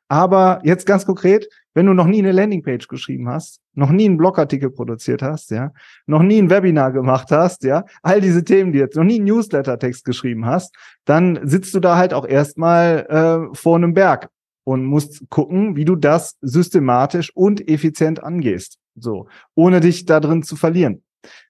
Aber 0.07 0.59
jetzt 0.63 0.87
ganz 0.87 1.05
konkret, 1.05 1.47
wenn 1.75 1.85
du 1.85 1.93
noch 1.93 2.07
nie 2.07 2.19
eine 2.19 2.31
Landingpage 2.31 2.87
geschrieben 2.87 3.29
hast, 3.29 3.61
noch 3.75 3.91
nie 3.91 4.05
einen 4.05 4.17
Blogartikel 4.17 4.71
produziert 4.71 5.21
hast, 5.21 5.51
ja, 5.51 5.71
noch 6.07 6.23
nie 6.23 6.41
ein 6.41 6.49
Webinar 6.49 6.91
gemacht 6.91 7.29
hast, 7.29 7.63
ja, 7.63 7.85
all 8.01 8.19
diese 8.19 8.43
Themen, 8.43 8.71
die 8.71 8.79
jetzt 8.79 8.95
noch 8.95 9.03
nie 9.03 9.17
einen 9.17 9.25
Newsletter-Text 9.25 10.03
geschrieben 10.03 10.47
hast, 10.47 10.75
dann 11.05 11.39
sitzt 11.43 11.75
du 11.75 11.79
da 11.79 11.95
halt 11.95 12.15
auch 12.15 12.27
erstmal 12.27 13.05
äh, 13.51 13.55
vor 13.55 13.75
einem 13.75 13.93
Berg 13.93 14.29
und 14.63 14.83
musst 14.83 15.29
gucken, 15.29 15.75
wie 15.75 15.85
du 15.85 15.95
das 15.95 16.37
systematisch 16.41 17.31
und 17.35 17.69
effizient 17.69 18.23
angehst. 18.23 18.77
So, 18.95 19.27
ohne 19.55 19.79
dich 19.79 20.05
da 20.05 20.19
drin 20.19 20.43
zu 20.43 20.55
verlieren. 20.55 21.03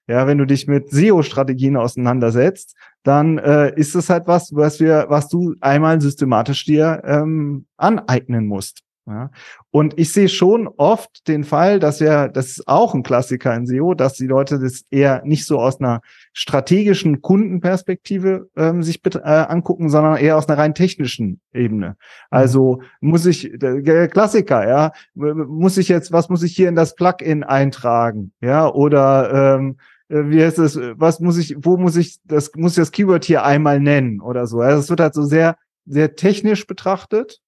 Ja, 0.06 0.26
wenn 0.26 0.38
du 0.38 0.44
dich 0.44 0.66
mit 0.66 0.90
SEO-Strategien 0.90 1.76
auseinandersetzt, 1.76 2.74
dann 3.02 3.38
äh, 3.38 3.72
ist 3.78 3.94
es 3.94 4.10
halt 4.10 4.26
was, 4.26 4.54
was 4.54 4.80
wir, 4.80 5.06
was 5.08 5.28
du 5.28 5.54
einmal 5.60 6.00
systematisch 6.00 6.64
dir 6.64 7.02
ähm, 7.04 7.66
aneignen 7.76 8.46
musst. 8.46 8.82
Ja. 9.06 9.30
Und 9.70 9.98
ich 9.98 10.12
sehe 10.12 10.28
schon 10.28 10.68
oft 10.68 11.26
den 11.26 11.42
Fall, 11.42 11.80
dass 11.80 12.00
wir, 12.00 12.28
das 12.28 12.58
ist 12.58 12.68
auch 12.68 12.94
ein 12.94 13.02
Klassiker 13.02 13.54
in 13.54 13.66
SEO, 13.66 13.94
dass 13.94 14.14
die 14.14 14.26
Leute 14.26 14.58
das 14.58 14.84
eher 14.90 15.22
nicht 15.24 15.46
so 15.46 15.58
aus 15.58 15.80
einer 15.80 16.00
strategischen 16.32 17.20
Kundenperspektive 17.20 18.48
ähm, 18.56 18.82
sich 18.82 19.00
äh, 19.04 19.18
angucken, 19.18 19.88
sondern 19.88 20.16
eher 20.16 20.36
aus 20.36 20.48
einer 20.48 20.58
rein 20.58 20.74
technischen 20.74 21.40
Ebene. 21.52 21.88
Mhm. 21.88 21.94
Also 22.30 22.82
muss 23.00 23.26
ich, 23.26 23.50
der 23.54 24.08
Klassiker, 24.08 24.68
ja, 24.68 24.92
muss 25.14 25.78
ich 25.78 25.88
jetzt, 25.88 26.12
was 26.12 26.28
muss 26.28 26.42
ich 26.42 26.54
hier 26.54 26.68
in 26.68 26.76
das 26.76 26.94
Plugin 26.94 27.42
eintragen, 27.42 28.32
ja, 28.40 28.68
oder 28.68 29.56
ähm, 29.56 29.78
äh, 30.08 30.28
wie 30.28 30.44
heißt 30.44 30.58
das, 30.58 30.76
was 30.76 31.20
muss 31.20 31.38
ich, 31.38 31.56
wo 31.58 31.76
muss 31.76 31.96
ich, 31.96 32.18
das 32.24 32.52
muss 32.54 32.72
ich 32.72 32.78
das 32.78 32.92
Keyword 32.92 33.24
hier 33.24 33.44
einmal 33.44 33.80
nennen 33.80 34.20
oder 34.20 34.46
so. 34.46 34.60
Also 34.60 34.80
es 34.80 34.90
wird 34.90 35.00
halt 35.00 35.14
so 35.14 35.22
sehr, 35.22 35.56
sehr 35.86 36.14
technisch 36.14 36.66
betrachtet 36.66 37.40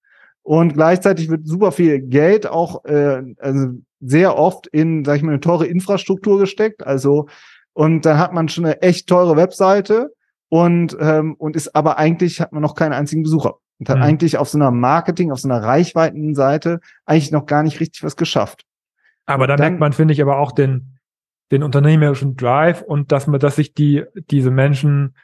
und 0.42 0.74
gleichzeitig 0.74 1.30
wird 1.30 1.46
super 1.46 1.72
viel 1.72 2.00
Geld 2.00 2.46
auch, 2.46 2.84
äh, 2.84 3.22
also 3.38 3.78
sehr 4.00 4.36
oft 4.36 4.66
in, 4.66 5.04
sag 5.04 5.16
ich 5.16 5.22
mal, 5.22 5.30
eine 5.30 5.40
teure 5.40 5.66
Infrastruktur 5.66 6.40
gesteckt. 6.40 6.84
Also, 6.84 7.28
und 7.72 8.04
dann 8.04 8.18
hat 8.18 8.32
man 8.32 8.48
schon 8.48 8.64
eine 8.64 8.82
echt 8.82 9.08
teure 9.08 9.36
Webseite 9.36 10.12
und, 10.48 10.96
ähm, 11.00 11.34
und 11.34 11.56
ist 11.56 11.74
aber 11.74 11.98
eigentlich 11.98 12.40
hat 12.40 12.52
man 12.52 12.62
noch 12.62 12.74
keinen 12.74 12.92
einzigen 12.92 13.22
Besucher 13.22 13.54
und 13.78 13.88
hat 13.88 13.98
mhm. 13.98 14.02
eigentlich 14.02 14.36
auf 14.36 14.48
so 14.48 14.58
einer 14.58 14.72
Marketing, 14.72 15.30
auf 15.30 15.40
so 15.40 15.48
einer 15.48 15.62
Reichweitenseite 15.62 16.80
eigentlich 17.06 17.30
noch 17.30 17.46
gar 17.46 17.62
nicht 17.62 17.80
richtig 17.80 18.02
was 18.02 18.16
geschafft. 18.16 18.64
Aber 19.24 19.46
da 19.46 19.56
merkt 19.56 19.78
man, 19.78 19.92
finde 19.92 20.12
ich, 20.12 20.20
aber 20.20 20.38
auch 20.38 20.52
den, 20.52 20.98
den 21.52 21.62
unternehmerischen 21.62 22.36
Drive 22.36 22.82
und 22.82 23.12
dass 23.12 23.28
man, 23.28 23.38
dass 23.38 23.56
sich 23.56 23.74
die, 23.74 24.04
diese 24.30 24.50
Menschen 24.50 25.14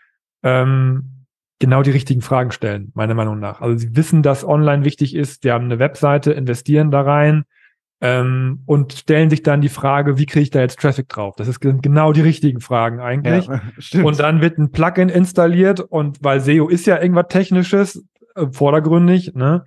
ähm, 0.44 1.17
genau 1.59 1.83
die 1.83 1.91
richtigen 1.91 2.21
Fragen 2.21 2.53
stellen, 2.53 2.93
meiner 2.95 3.15
Meinung 3.15 3.38
nach. 3.38 3.61
Also 3.61 3.79
sie 3.79 3.97
wissen, 3.97 4.23
dass 4.23 4.45
online 4.45 4.85
wichtig 4.85 5.15
ist, 5.15 5.43
sie 5.43 5.50
haben 5.50 5.65
eine 5.65 5.79
Webseite, 5.79 6.33
investieren 6.33 6.91
da 6.91 7.03
rein 7.03 7.45
ähm, 8.00 8.62
und 8.67 8.93
stellen 8.93 9.29
sich 9.29 9.43
dann 9.43 9.61
die 9.61 9.69
Frage, 9.69 10.19
wie 10.19 10.27
kriege 10.27 10.45
ich 10.45 10.50
da 10.50 10.61
jetzt 10.61 10.79
Traffic 10.79 11.09
drauf? 11.09 11.35
Das 11.37 11.49
ist 11.49 11.61
genau 11.61 12.12
die 12.12 12.21
richtigen 12.21 12.61
Fragen 12.61 13.00
eigentlich. 13.00 13.47
Ja, 13.47 14.03
und 14.05 14.21
dann 14.21 14.41
wird 14.41 14.59
ein 14.59 14.71
Plugin 14.71 15.09
installiert 15.09 15.81
und 15.81 16.23
weil 16.23 16.41
SEO 16.41 16.69
ist 16.69 16.87
ja 16.87 17.00
irgendwas 17.00 17.27
Technisches, 17.29 18.05
äh, 18.37 18.47
vordergründig, 18.53 19.35
ne? 19.35 19.65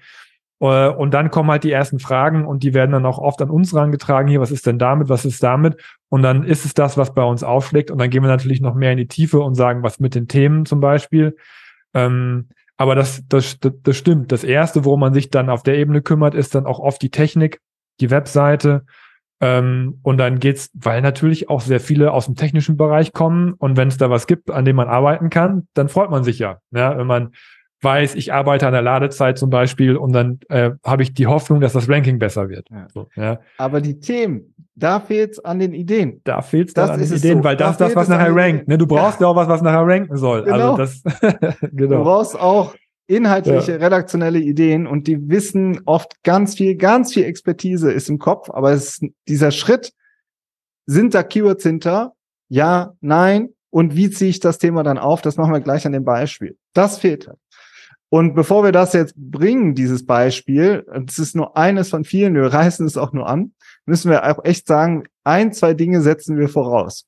Äh, 0.61 0.89
und 0.89 1.13
dann 1.13 1.31
kommen 1.31 1.49
halt 1.49 1.63
die 1.63 1.71
ersten 1.71 1.99
Fragen 1.99 2.45
und 2.45 2.63
die 2.63 2.73
werden 2.73 2.91
dann 2.91 3.05
auch 3.05 3.17
oft 3.17 3.41
an 3.41 3.49
uns 3.49 3.75
rangetragen. 3.75 4.29
Hier, 4.29 4.39
was 4.39 4.51
ist 4.51 4.65
denn 4.65 4.79
damit? 4.79 5.09
Was 5.09 5.25
ist 5.25 5.43
damit? 5.43 5.81
Und 6.07 6.21
dann 6.21 6.43
ist 6.43 6.65
es 6.65 6.73
das, 6.73 6.97
was 6.97 7.13
bei 7.13 7.23
uns 7.23 7.43
aufschlägt. 7.43 7.91
Und 7.91 7.97
dann 7.97 8.09
gehen 8.09 8.23
wir 8.23 8.29
natürlich 8.29 8.61
noch 8.61 8.75
mehr 8.75 8.91
in 8.91 8.97
die 8.97 9.07
Tiefe 9.07 9.39
und 9.39 9.55
sagen, 9.55 9.83
was 9.83 9.99
mit 9.99 10.15
den 10.15 10.27
Themen 10.27 10.65
zum 10.65 10.79
Beispiel. 10.79 11.35
Ähm, 11.93 12.49
aber 12.77 12.95
das, 12.95 13.23
das, 13.27 13.57
das, 13.59 13.97
stimmt. 13.97 14.31
Das 14.31 14.43
erste, 14.43 14.85
worum 14.85 15.01
man 15.01 15.13
sich 15.13 15.29
dann 15.29 15.49
auf 15.49 15.63
der 15.63 15.77
Ebene 15.77 16.01
kümmert, 16.01 16.33
ist 16.33 16.55
dann 16.55 16.65
auch 16.65 16.79
oft 16.79 17.01
die 17.01 17.11
Technik, 17.11 17.59
die 17.99 18.09
Webseite. 18.09 18.85
Ähm, 19.39 19.99
und 20.01 20.17
dann 20.17 20.39
geht's, 20.39 20.69
weil 20.73 21.01
natürlich 21.01 21.49
auch 21.49 21.61
sehr 21.61 21.79
viele 21.79 22.11
aus 22.11 22.25
dem 22.25 22.35
technischen 22.35 22.77
Bereich 22.77 23.13
kommen. 23.13 23.53
Und 23.53 23.77
wenn 23.77 23.87
es 23.87 23.97
da 23.97 24.09
was 24.09 24.27
gibt, 24.27 24.49
an 24.49 24.65
dem 24.65 24.75
man 24.75 24.87
arbeiten 24.87 25.29
kann, 25.29 25.67
dann 25.73 25.89
freut 25.89 26.09
man 26.09 26.23
sich 26.23 26.39
ja. 26.39 26.59
ja 26.71 26.97
wenn 26.97 27.07
man 27.07 27.33
weiß, 27.81 28.15
ich 28.15 28.33
arbeite 28.33 28.67
an 28.67 28.73
der 28.73 28.81
Ladezeit 28.81 29.37
zum 29.37 29.49
Beispiel 29.49 29.97
und 29.97 30.13
dann 30.13 30.39
äh, 30.49 30.71
habe 30.83 31.03
ich 31.03 31.13
die 31.13 31.27
Hoffnung, 31.27 31.61
dass 31.61 31.73
das 31.73 31.89
Ranking 31.89 32.19
besser 32.19 32.49
wird. 32.49 32.69
Ja. 32.69 32.87
So, 32.93 33.07
ja. 33.15 33.39
Aber 33.57 33.81
die 33.81 33.99
Themen, 33.99 34.53
da 34.75 34.99
fehlt 34.99 35.31
es 35.31 35.39
an 35.45 35.59
den 35.59 35.73
Ideen. 35.73 36.21
Da 36.23 36.41
fehlt 36.41 36.69
es 36.69 36.75
an 36.75 36.99
den 36.99 37.11
Ideen, 37.11 37.39
so. 37.39 37.43
weil 37.43 37.57
das 37.57 37.71
ist 37.71 37.81
das, 37.81 37.95
was 37.95 38.07
nachher 38.07 38.35
rankt. 38.35 38.67
Ne? 38.67 38.77
Du 38.77 38.87
brauchst 38.87 39.19
ja. 39.19 39.25
ja. 39.25 39.31
auch 39.31 39.35
was, 39.35 39.47
was 39.47 39.61
nachher 39.61 39.85
ranken 39.85 40.15
soll. 40.17 40.43
Also 40.43 40.53
genau. 40.53 40.75
Also 40.75 41.01
das, 41.03 41.59
genau. 41.71 41.97
Du 41.97 42.03
brauchst 42.03 42.39
auch 42.39 42.75
inhaltliche, 43.07 43.79
redaktionelle 43.79 44.39
Ideen 44.39 44.87
und 44.87 45.07
die 45.07 45.29
wissen 45.29 45.81
oft 45.85 46.23
ganz 46.23 46.55
viel, 46.55 46.75
ganz 46.75 47.13
viel 47.13 47.25
Expertise 47.25 47.91
ist 47.91 48.09
im 48.09 48.19
Kopf, 48.19 48.49
aber 48.49 48.71
es 48.71 49.01
ist 49.01 49.05
dieser 49.27 49.51
Schritt, 49.51 49.91
sind 50.85 51.13
da 51.13 51.23
Keywords 51.23 51.63
hinter? 51.63 52.13
Ja, 52.47 52.93
nein. 53.01 53.49
Und 53.69 53.95
wie 53.95 54.09
ziehe 54.09 54.29
ich 54.29 54.39
das 54.39 54.57
Thema 54.57 54.83
dann 54.83 54.97
auf? 54.97 55.21
Das 55.21 55.37
machen 55.37 55.53
wir 55.53 55.61
gleich 55.61 55.85
an 55.85 55.93
dem 55.93 56.03
Beispiel. 56.03 56.57
Das 56.73 56.99
fehlt 56.99 57.27
halt. 57.27 57.37
Und 58.13 58.35
bevor 58.35 58.65
wir 58.65 58.73
das 58.73 58.91
jetzt 58.91 59.15
bringen, 59.15 59.73
dieses 59.73 60.05
Beispiel, 60.05 60.85
das 61.05 61.17
ist 61.17 61.33
nur 61.33 61.55
eines 61.55 61.89
von 61.89 62.03
vielen, 62.03 62.35
wir 62.35 62.43
reißen 62.53 62.85
es 62.85 62.97
auch 62.97 63.13
nur 63.13 63.25
an, 63.25 63.53
müssen 63.85 64.11
wir 64.11 64.25
auch 64.29 64.43
echt 64.43 64.67
sagen, 64.67 65.05
ein, 65.23 65.53
zwei 65.53 65.73
Dinge 65.73 66.01
setzen 66.01 66.37
wir 66.37 66.49
voraus. 66.49 67.05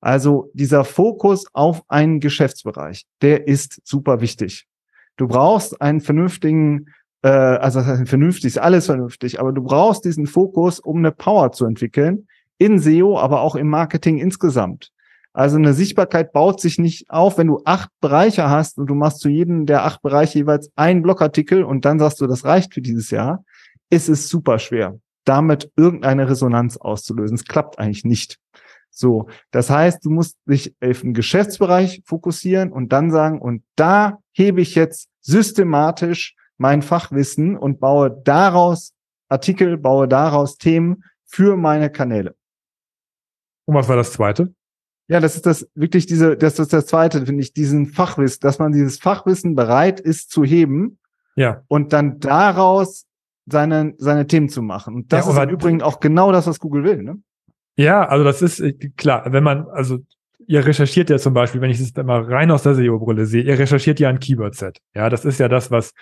Also 0.00 0.48
dieser 0.54 0.84
Fokus 0.84 1.46
auf 1.52 1.82
einen 1.88 2.20
Geschäftsbereich, 2.20 3.06
der 3.22 3.48
ist 3.48 3.80
super 3.82 4.20
wichtig. 4.20 4.68
Du 5.16 5.26
brauchst 5.26 5.82
einen 5.82 6.00
vernünftigen, 6.00 6.94
äh, 7.22 7.28
also 7.28 7.80
das 7.80 7.88
heißt 7.88 8.08
vernünftig, 8.08 8.46
ist 8.46 8.58
alles 8.58 8.86
vernünftig, 8.86 9.40
aber 9.40 9.52
du 9.52 9.64
brauchst 9.64 10.04
diesen 10.04 10.28
Fokus, 10.28 10.78
um 10.78 10.98
eine 10.98 11.10
Power 11.10 11.50
zu 11.50 11.66
entwickeln, 11.66 12.28
in 12.58 12.78
SEO, 12.78 13.18
aber 13.18 13.40
auch 13.40 13.56
im 13.56 13.68
Marketing 13.68 14.18
insgesamt. 14.18 14.92
Also 15.36 15.58
eine 15.58 15.74
Sichtbarkeit 15.74 16.32
baut 16.32 16.62
sich 16.62 16.78
nicht 16.78 17.10
auf, 17.10 17.36
wenn 17.36 17.48
du 17.48 17.60
acht 17.66 17.90
Bereiche 18.00 18.48
hast 18.48 18.78
und 18.78 18.86
du 18.86 18.94
machst 18.94 19.20
zu 19.20 19.28
jedem 19.28 19.66
der 19.66 19.84
acht 19.84 20.00
Bereiche 20.00 20.38
jeweils 20.38 20.70
einen 20.76 21.02
Blogartikel 21.02 21.62
und 21.62 21.84
dann 21.84 21.98
sagst 21.98 22.22
du, 22.22 22.26
das 22.26 22.46
reicht 22.46 22.72
für 22.72 22.80
dieses 22.80 23.10
Jahr. 23.10 23.44
ist 23.90 24.08
Es 24.08 24.30
super 24.30 24.58
schwer, 24.58 24.98
damit 25.26 25.70
irgendeine 25.76 26.30
Resonanz 26.30 26.78
auszulösen. 26.78 27.34
Es 27.34 27.44
klappt 27.44 27.78
eigentlich 27.78 28.06
nicht. 28.06 28.38
So, 28.88 29.28
das 29.50 29.68
heißt, 29.68 30.02
du 30.06 30.08
musst 30.08 30.38
dich 30.46 30.74
auf 30.82 31.02
den 31.02 31.12
Geschäftsbereich 31.12 32.00
fokussieren 32.06 32.72
und 32.72 32.94
dann 32.94 33.10
sagen, 33.10 33.38
und 33.38 33.62
da 33.74 34.20
hebe 34.32 34.62
ich 34.62 34.74
jetzt 34.74 35.10
systematisch 35.20 36.34
mein 36.56 36.80
Fachwissen 36.80 37.58
und 37.58 37.78
baue 37.78 38.22
daraus 38.24 38.94
Artikel, 39.28 39.76
baue 39.76 40.08
daraus 40.08 40.56
Themen 40.56 41.04
für 41.26 41.58
meine 41.58 41.90
Kanäle. 41.90 42.34
Und 43.66 43.74
was 43.74 43.86
war 43.86 43.96
das 43.96 44.12
zweite? 44.14 44.55
Ja, 45.08 45.20
das 45.20 45.36
ist 45.36 45.46
das 45.46 45.68
wirklich 45.74 46.06
diese, 46.06 46.36
das 46.36 46.58
ist 46.58 46.72
das 46.72 46.86
zweite, 46.86 47.24
finde 47.24 47.42
ich, 47.42 47.52
diesen 47.52 47.86
Fachwissen, 47.86 48.40
dass 48.40 48.58
man 48.58 48.72
dieses 48.72 48.98
Fachwissen 48.98 49.54
bereit 49.54 50.00
ist 50.00 50.30
zu 50.30 50.44
heben. 50.44 50.98
Ja. 51.36 51.62
Und 51.68 51.92
dann 51.92 52.18
daraus 52.18 53.06
seine, 53.46 53.94
seine 53.98 54.26
Themen 54.26 54.48
zu 54.48 54.62
machen. 54.62 54.94
Und 54.94 55.12
das 55.12 55.26
ja, 55.26 55.32
ist 55.32 55.38
im 55.38 55.50
Übrigen 55.50 55.82
auch 55.82 56.00
genau 56.00 56.32
das, 56.32 56.46
was 56.46 56.58
Google 56.58 56.84
will, 56.84 57.02
ne? 57.02 57.18
Ja, 57.76 58.08
also 58.08 58.24
das 58.24 58.42
ist 58.42 58.60
äh, 58.60 58.72
klar, 58.96 59.30
wenn 59.32 59.44
man, 59.44 59.66
also 59.68 59.98
ihr 60.46 60.64
recherchiert 60.64 61.10
ja 61.10 61.18
zum 61.18 61.34
Beispiel, 61.34 61.60
wenn 61.60 61.70
ich 61.70 61.78
es 61.78 61.94
mal 61.94 62.22
rein 62.22 62.50
aus 62.50 62.62
der 62.62 62.74
SEO-Brille 62.74 63.26
sehe, 63.26 63.42
ihr 63.42 63.58
recherchiert 63.58 64.00
ja 64.00 64.08
ein 64.08 64.18
Keyword-Set. 64.18 64.80
Ja, 64.94 65.10
das 65.10 65.24
ist 65.24 65.38
ja 65.38 65.48
das, 65.48 65.70
was 65.70 65.92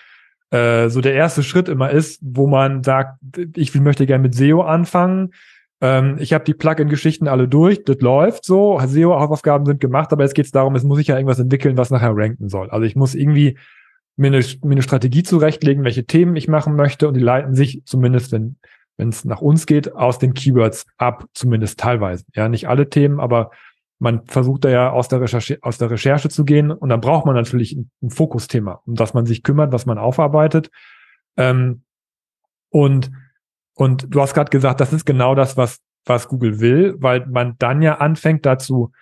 äh, 0.51 0.89
so 0.89 1.01
der 1.01 1.15
erste 1.15 1.43
Schritt 1.43 1.69
immer 1.69 1.91
ist, 1.91 2.21
wo 2.23 2.47
man 2.47 2.85
sagt, 2.85 3.19
ich 3.57 3.75
möchte 3.75 4.07
gerne 4.07 4.23
mit 4.23 4.35
SEO 4.35 4.63
anfangen 4.63 5.33
ähm, 5.81 6.17
ich 6.19 6.33
habe 6.33 6.45
die 6.45 6.55
Plugin-Geschichten 6.55 7.29
alle 7.29 7.49
durch, 7.49 7.85
das 7.85 8.01
läuft 8.01 8.45
so, 8.45 8.79
SEO-Hausaufgaben 8.79 9.67
sind 9.67 9.81
gemacht, 9.81 10.13
aber 10.13 10.23
jetzt 10.25 10.35
geht 10.35 10.47
es 10.47 10.53
darum, 10.53 10.75
es 10.75 10.85
muss 10.85 10.99
ich 10.99 11.09
ja 11.09 11.17
irgendwas 11.17 11.39
entwickeln, 11.39 11.77
was 11.77 11.91
nachher 11.91 12.17
ranken 12.17 12.49
soll. 12.49 12.71
Also 12.71 12.85
ich 12.85 12.97
muss 12.97 13.15
irgendwie 13.15 13.59
mir 14.17 14.29
eine, 14.29 14.45
mir 14.63 14.73
eine 14.73 14.83
Strategie 14.83 15.23
zurechtlegen, 15.23 15.85
welche 15.85 16.07
Themen 16.07 16.37
ich 16.37 16.49
machen 16.49 16.77
möchte 16.77 17.09
und 17.09 17.15
die 17.15 17.21
leiten 17.21 17.55
sich 17.55 17.83
zumindest, 17.85 18.33
wenn 18.33 18.57
wenn 18.97 19.09
es 19.09 19.25
nach 19.25 19.41
uns 19.41 19.67
geht, 19.67 19.95
aus 19.95 20.19
den 20.19 20.35
Keywords 20.35 20.87
ab, 20.99 21.27
zumindest 21.35 21.81
teilweise. 21.81 22.25
Ja, 22.35 22.49
nicht 22.49 22.69
alle 22.69 22.89
Themen, 22.89 23.21
aber 23.21 23.51
man 23.99 24.27
versucht 24.27 24.65
da 24.65 24.71
ja 24.71 24.91
aus 24.91 25.09
der 25.09 25.21
Recherche, 25.21 25.59
aus 25.63 25.79
der 25.79 25.91
Recherche 25.91 26.29
zu 26.29 26.45
gehen 26.45 26.71
und 26.71 26.89
dann 26.89 27.01
braucht 27.01 27.27
man 27.27 27.35
natürlich 27.35 27.73
ein, 27.73 27.91
ein 28.03 28.11
Fokusthema, 28.11 28.83
um 28.87 28.95
das 28.95 29.15
man 29.15 29.27
sich 29.27 29.43
kümmert, 29.43 29.73
was 29.73 29.87
man 29.87 29.99
aufarbeitet. 29.99 30.71
Ähm, 31.37 31.83
und 32.71 33.11
und 33.75 34.07
du 34.09 34.21
hast 34.21 34.35
gerade 34.35 34.51
gesagt, 34.51 34.81
das 34.81 34.93
ist 34.93 35.05
genau 35.05 35.35
das, 35.35 35.57
was, 35.57 35.81
was 36.05 36.29
Google 36.29 36.61
will, 36.61 36.97
weil 36.99 37.27
man 37.27 37.57
dann 37.59 37.83
ja 37.83 37.99
anfängt 37.99 38.47
dazu 38.47 38.93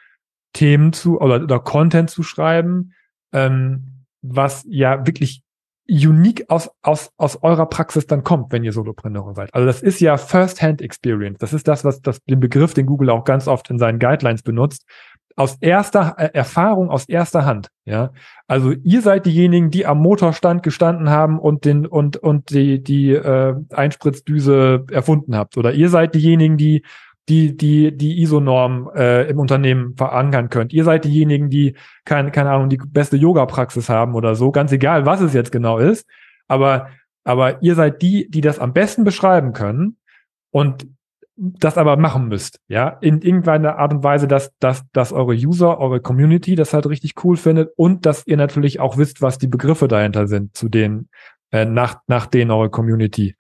Themen 0.53 0.93
zu 0.93 1.21
oder, 1.21 1.43
oder 1.43 1.61
Content 1.61 2.11
zu 2.11 2.23
schreiben, 2.23 2.93
ähm, 3.33 4.05
was 4.23 4.65
ja 4.69 5.07
wirklich 5.07 5.43
unique 5.89 6.49
aus, 6.49 6.71
aus, 6.83 7.11
aus 7.17 7.43
eurer 7.43 7.67
Praxis 7.67 8.07
dann 8.07 8.23
kommt, 8.23 8.53
wenn 8.53 8.65
ihr 8.65 8.73
Solopreneure 8.73 9.35
seid. 9.35 9.53
Also 9.53 9.67
das 9.67 9.83
ist 9.83 10.01
ja 10.01 10.17
First-Hand-Experience. 10.17 11.39
Das 11.39 11.53
ist 11.53 11.67
das, 11.67 11.85
was 11.85 12.01
das, 12.01 12.23
den 12.25 12.41
Begriff, 12.41 12.73
den 12.73 12.87
Google 12.87 13.11
auch 13.11 13.25
ganz 13.25 13.49
oft 13.49 13.69
in 13.69 13.79
seinen 13.79 13.99
Guidelines 13.99 14.43
benutzt 14.43 14.87
aus 15.37 15.57
erster 15.61 16.15
äh, 16.19 16.31
Erfahrung, 16.33 16.91
aus 16.91 17.09
erster 17.09 17.45
Hand. 17.45 17.69
Ja, 17.85 18.13
also 18.47 18.73
ihr 18.73 19.03
seid 19.03 19.27
diejenigen, 19.27 19.71
die 19.71 19.87
am 19.87 19.99
Motorstand 19.99 20.63
gestanden 20.63 21.11
haben 21.11 21.39
und 21.39 21.65
den 21.65 21.87
und 21.87 22.17
und 22.17 22.51
die 22.51 22.83
die 22.83 23.13
äh, 23.13 23.55
Einspritzdüse 23.71 24.85
erfunden 24.91 25.37
habt, 25.37 25.57
oder 25.57 25.73
ihr 25.73 25.89
seid 25.89 26.15
diejenigen, 26.15 26.57
die 26.57 26.83
die 27.29 27.57
die 27.57 27.97
die 27.97 28.21
ISO-Norm 28.23 28.91
äh, 28.95 29.29
im 29.31 29.39
Unternehmen 29.39 29.97
verankern 29.97 30.49
könnt. 30.49 30.73
Ihr 30.73 30.85
seid 30.85 31.05
diejenigen, 31.05 31.51
die 31.51 31.77
keine 32.05 32.31
keine 32.31 32.51
Ahnung 32.51 32.69
die 32.69 32.79
beste 32.79 33.17
Yoga-Praxis 33.17 33.89
haben 33.89 34.15
oder 34.15 34.35
so. 34.35 34.51
Ganz 34.51 34.73
egal, 34.73 35.07
was 35.07 35.21
es 35.21 35.33
jetzt 35.33 35.53
genau 35.53 35.79
ist, 35.79 36.07
aber 36.49 36.89
aber 37.25 37.63
ihr 37.63 37.75
seid 37.75 38.03
die, 38.03 38.29
die 38.29 38.41
das 38.41 38.59
am 38.59 38.73
besten 38.73 39.05
beschreiben 39.05 39.53
können. 39.53 39.97
Und 40.51 40.87
das 41.37 41.79
aber 41.79 41.97
machen 41.97 42.29
müsst, 42.29 42.61
ja, 42.69 42.89
in 43.01 43.23
irgendeiner 43.23 43.79
Art 43.79 43.93
und 43.93 44.05
Weise, 44.05 44.29
dass, 44.29 44.53
dass, 44.59 44.85
dass 44.93 45.13
eure 45.13 45.35
User, 45.35 45.79
eure 45.79 46.01
Community 46.01 46.55
das 46.55 46.75
halt 46.75 46.87
richtig 46.87 47.25
cool 47.25 47.37
findet 47.37 47.73
und 47.77 48.05
dass 48.05 48.27
ihr 48.27 48.37
natürlich 48.37 48.81
auch 48.81 48.99
wisst, 48.99 49.23
was 49.23 49.39
die 49.39 49.47
Begriffe 49.47 49.89
dahinter 49.89 50.27
sind, 50.27 50.57
zu 50.57 50.69
denen, 50.69 51.09
äh, 51.51 51.65
nach, 51.65 52.01
nach 52.07 52.27
denen 52.27 52.51
eure 52.51 52.71
Community 52.71 53.37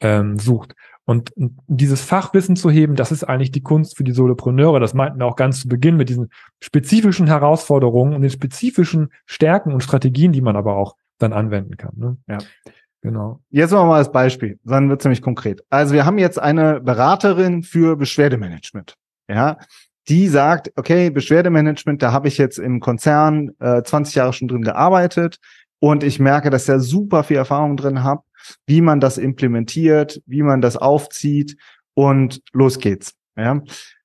ähm, 0.00 0.38
sucht. 0.38 0.74
Und 1.06 1.32
dieses 1.66 2.02
Fachwissen 2.02 2.54
zu 2.54 2.70
heben, 2.70 2.94
das 2.94 3.10
ist 3.10 3.24
eigentlich 3.24 3.50
die 3.50 3.62
Kunst 3.62 3.96
für 3.96 4.04
die 4.04 4.12
Solopreneure. 4.12 4.78
Das 4.78 4.94
meinten 4.94 5.18
wir 5.18 5.26
auch 5.26 5.34
ganz 5.34 5.62
zu 5.62 5.68
Beginn 5.68 5.96
mit 5.96 6.08
diesen 6.08 6.30
spezifischen 6.60 7.26
Herausforderungen 7.26 8.14
und 8.14 8.20
den 8.20 8.30
spezifischen 8.30 9.08
Stärken 9.26 9.72
und 9.72 9.82
Strategien, 9.82 10.30
die 10.30 10.40
man 10.40 10.56
aber 10.56 10.76
auch 10.76 10.94
dann 11.18 11.32
anwenden 11.32 11.76
kann. 11.76 11.94
Ne? 11.96 12.16
Ja. 12.28 12.38
Genau. 13.02 13.40
Jetzt 13.50 13.70
machen 13.70 13.84
wir 13.84 13.92
mal 13.92 13.98
das 13.98 14.12
Beispiel. 14.12 14.58
Dann 14.64 14.90
wird 14.90 15.00
es 15.00 15.04
nämlich 15.04 15.22
konkret. 15.22 15.62
Also 15.70 15.94
wir 15.94 16.04
haben 16.04 16.18
jetzt 16.18 16.38
eine 16.38 16.80
Beraterin 16.80 17.62
für 17.62 17.96
Beschwerdemanagement. 17.96 18.94
Ja, 19.28 19.58
die 20.08 20.28
sagt, 20.28 20.72
okay, 20.76 21.10
Beschwerdemanagement, 21.10 22.02
da 22.02 22.12
habe 22.12 22.28
ich 22.28 22.36
jetzt 22.36 22.58
im 22.58 22.80
Konzern 22.80 23.52
äh, 23.60 23.82
20 23.82 24.14
Jahre 24.16 24.32
schon 24.32 24.48
drin 24.48 24.62
gearbeitet 24.62 25.38
und 25.78 26.02
ich 26.02 26.18
merke, 26.18 26.50
dass 26.50 26.62
ich 26.62 26.66
da 26.66 26.78
super 26.78 27.22
viel 27.22 27.36
Erfahrung 27.36 27.76
drin 27.76 28.02
habe, 28.02 28.22
wie 28.66 28.80
man 28.80 29.00
das 29.00 29.18
implementiert, 29.18 30.20
wie 30.26 30.42
man 30.42 30.60
das 30.60 30.76
aufzieht 30.76 31.56
und 31.94 32.42
los 32.52 32.78
geht's. 32.78 33.14
Ja. 33.36 33.62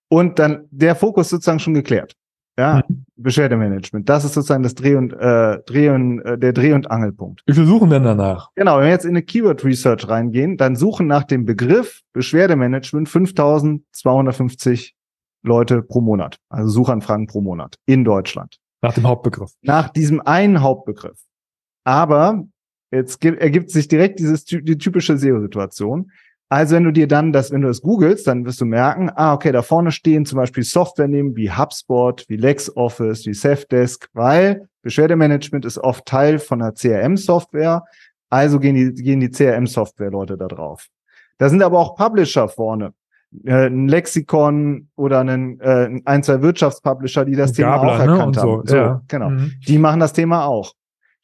Und 0.07 0.39
dann 0.39 0.67
der 0.69 0.95
Fokus 0.95 1.29
sozusagen 1.29 1.59
schon 1.59 1.73
geklärt. 1.73 2.13
Ja, 2.57 2.83
mhm. 2.87 3.05
Beschwerdemanagement. 3.17 4.07
Das 4.07 4.23
ist 4.23 4.33
sozusagen 4.33 4.63
das 4.63 4.75
Dreh- 4.75 4.95
und, 4.95 5.13
äh, 5.13 5.59
Dreh- 5.65 5.89
und 5.89 6.21
äh, 6.21 6.37
der 6.37 6.53
Dreh- 6.53 6.73
und 6.73 6.89
Angelpunkt. 6.89 7.41
Wie 7.45 7.53
viel 7.53 7.65
suchen 7.65 7.89
denn 7.89 8.03
danach? 8.03 8.49
Genau, 8.55 8.77
wenn 8.77 8.85
wir 8.85 8.91
jetzt 8.91 9.05
in 9.05 9.11
eine 9.11 9.23
Keyword 9.23 9.63
Research 9.65 10.07
reingehen, 10.07 10.57
dann 10.57 10.75
suchen 10.75 11.07
nach 11.07 11.23
dem 11.23 11.45
Begriff 11.45 12.01
Beschwerdemanagement 12.13 13.09
5250 13.09 14.95
Leute 15.43 15.81
pro 15.81 16.01
Monat. 16.01 16.37
Also 16.49 16.69
Suchanfragen 16.69 17.27
pro 17.27 17.41
Monat 17.41 17.75
in 17.85 18.03
Deutschland. 18.03 18.57
Nach 18.81 18.93
dem 18.93 19.07
Hauptbegriff. 19.07 19.51
Nach 19.61 19.89
diesem 19.89 20.21
einen 20.21 20.61
Hauptbegriff. 20.61 21.19
Aber 21.83 22.43
jetzt 22.91 23.23
ergibt 23.23 23.69
sich 23.69 23.87
direkt 23.87 24.19
dieses, 24.19 24.45
die 24.45 24.77
typische 24.77 25.17
SEO-Situation. 25.17 26.11
Also 26.49 26.75
wenn 26.75 26.83
du 26.83 26.91
dir 26.91 27.07
dann 27.07 27.33
das, 27.33 27.51
wenn 27.51 27.61
du 27.61 27.67
das 27.67 27.81
googelst, 27.81 28.27
dann 28.27 28.45
wirst 28.45 28.61
du 28.61 28.65
merken, 28.65 29.09
ah, 29.15 29.33
okay, 29.33 29.51
da 29.51 29.61
vorne 29.61 29.91
stehen 29.91 30.25
zum 30.25 30.37
Beispiel 30.37 30.63
Softwarenehmen 30.63 31.35
wie 31.35 31.51
HubSpot, 31.51 32.23
wie 32.27 32.37
LexOffice, 32.37 33.25
wie 33.25 33.33
Safdesk, 33.33 34.09
weil 34.13 34.67
Beschwerdemanagement 34.83 35.65
ist 35.65 35.79
oft 35.79 36.05
Teil 36.05 36.37
von 36.37 36.61
einer 36.61 36.73
CRM-Software. 36.73 37.83
Also 38.29 38.59
gehen 38.59 38.75
die, 38.75 38.93
gehen 38.93 39.19
die 39.19 39.31
CRM-Software-Leute 39.31 40.37
da 40.37 40.47
drauf. 40.47 40.87
Da 41.39 41.49
sind 41.49 41.63
aber 41.63 41.79
auch 41.79 41.95
Publisher 41.95 42.47
vorne. 42.47 42.93
Äh, 43.43 43.67
ein 43.67 43.87
Lexikon 43.87 44.89
oder 44.95 45.21
einen, 45.21 45.59
äh, 45.59 45.99
ein, 46.05 46.23
zwei 46.23 46.41
Wirtschaftspublisher, 46.41 47.25
die 47.25 47.35
das 47.35 47.53
Thema 47.53 47.77
auch 47.77 47.97
ne, 47.97 48.03
erkannt 48.03 48.35
ne? 48.35 48.41
haben. 48.41 48.51
So, 48.51 48.63
so 48.65 48.75
ja. 48.75 49.01
genau. 49.07 49.29
Mhm. 49.31 49.53
Die 49.67 49.77
machen 49.77 49.99
das 49.99 50.13
Thema 50.13 50.45
auch. 50.45 50.73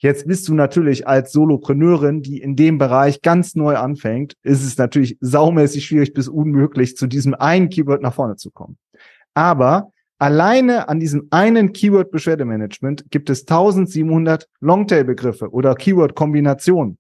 Jetzt 0.01 0.25
bist 0.25 0.48
du 0.48 0.55
natürlich 0.55 1.08
als 1.08 1.31
Solopreneurin, 1.31 2.24
die 2.24 2.41
in 2.41 2.55
dem 2.55 2.79
Bereich 2.79 3.22
ganz 3.22 3.53
neu 3.53 3.75
anfängt, 3.75 4.36
ist 4.41 4.65
es 4.65 4.75
natürlich 4.79 5.15
saumäßig 5.22 5.86
schwierig 5.86 6.15
bis 6.15 6.27
unmöglich, 6.27 6.98
zu 6.98 7.05
diesem 7.05 7.36
einen 7.36 7.70
Keyword 7.70 8.01
nach 8.01 8.15
vorne 8.15 8.36
zu 8.36 8.50
kommen. 8.50 8.79
Aber 9.36 9.91
alleine 10.17 10.89
an 10.89 11.00
diesem 11.00 11.27
einen 11.29 11.72
Keyword 11.72 12.10
Beschwerdemanagement 12.10 13.12
gibt 13.12 13.29
es 13.29 13.41
1700 13.41 14.50
Longtail-Begriffe 14.60 15.51
oder 15.51 15.75
Keyword-Kombinationen. 15.75 16.98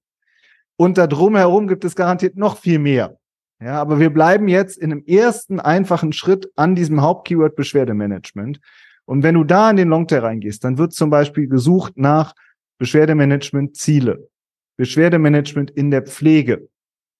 Und 0.77 0.99
da 0.99 1.07
drumherum 1.07 1.67
gibt 1.67 1.83
es 1.85 1.95
garantiert 1.95 2.37
noch 2.37 2.59
viel 2.59 2.77
mehr. 2.77 3.17
Ja, 3.59 3.81
aber 3.81 3.99
wir 3.99 4.11
bleiben 4.11 4.47
jetzt 4.47 4.77
in 4.77 4.91
einem 4.91 5.03
ersten 5.07 5.59
einfachen 5.59 6.13
Schritt 6.13 6.51
an 6.55 6.75
diesem 6.75 7.01
Hauptkeyword 7.01 7.55
Beschwerdemanagement. 7.55 8.59
Und 9.05 9.23
wenn 9.23 9.33
du 9.33 9.43
da 9.43 9.71
in 9.71 9.77
den 9.77 9.89
Longtail 9.89 10.19
reingehst, 10.19 10.63
dann 10.63 10.77
wird 10.77 10.93
zum 10.93 11.09
Beispiel 11.09 11.47
gesucht 11.47 11.93
nach 11.97 12.33
Beschwerdemanagement 12.81 13.77
Ziele, 13.77 14.27
Beschwerdemanagement 14.75 15.69
in 15.69 15.91
der 15.91 16.01
Pflege, 16.01 16.67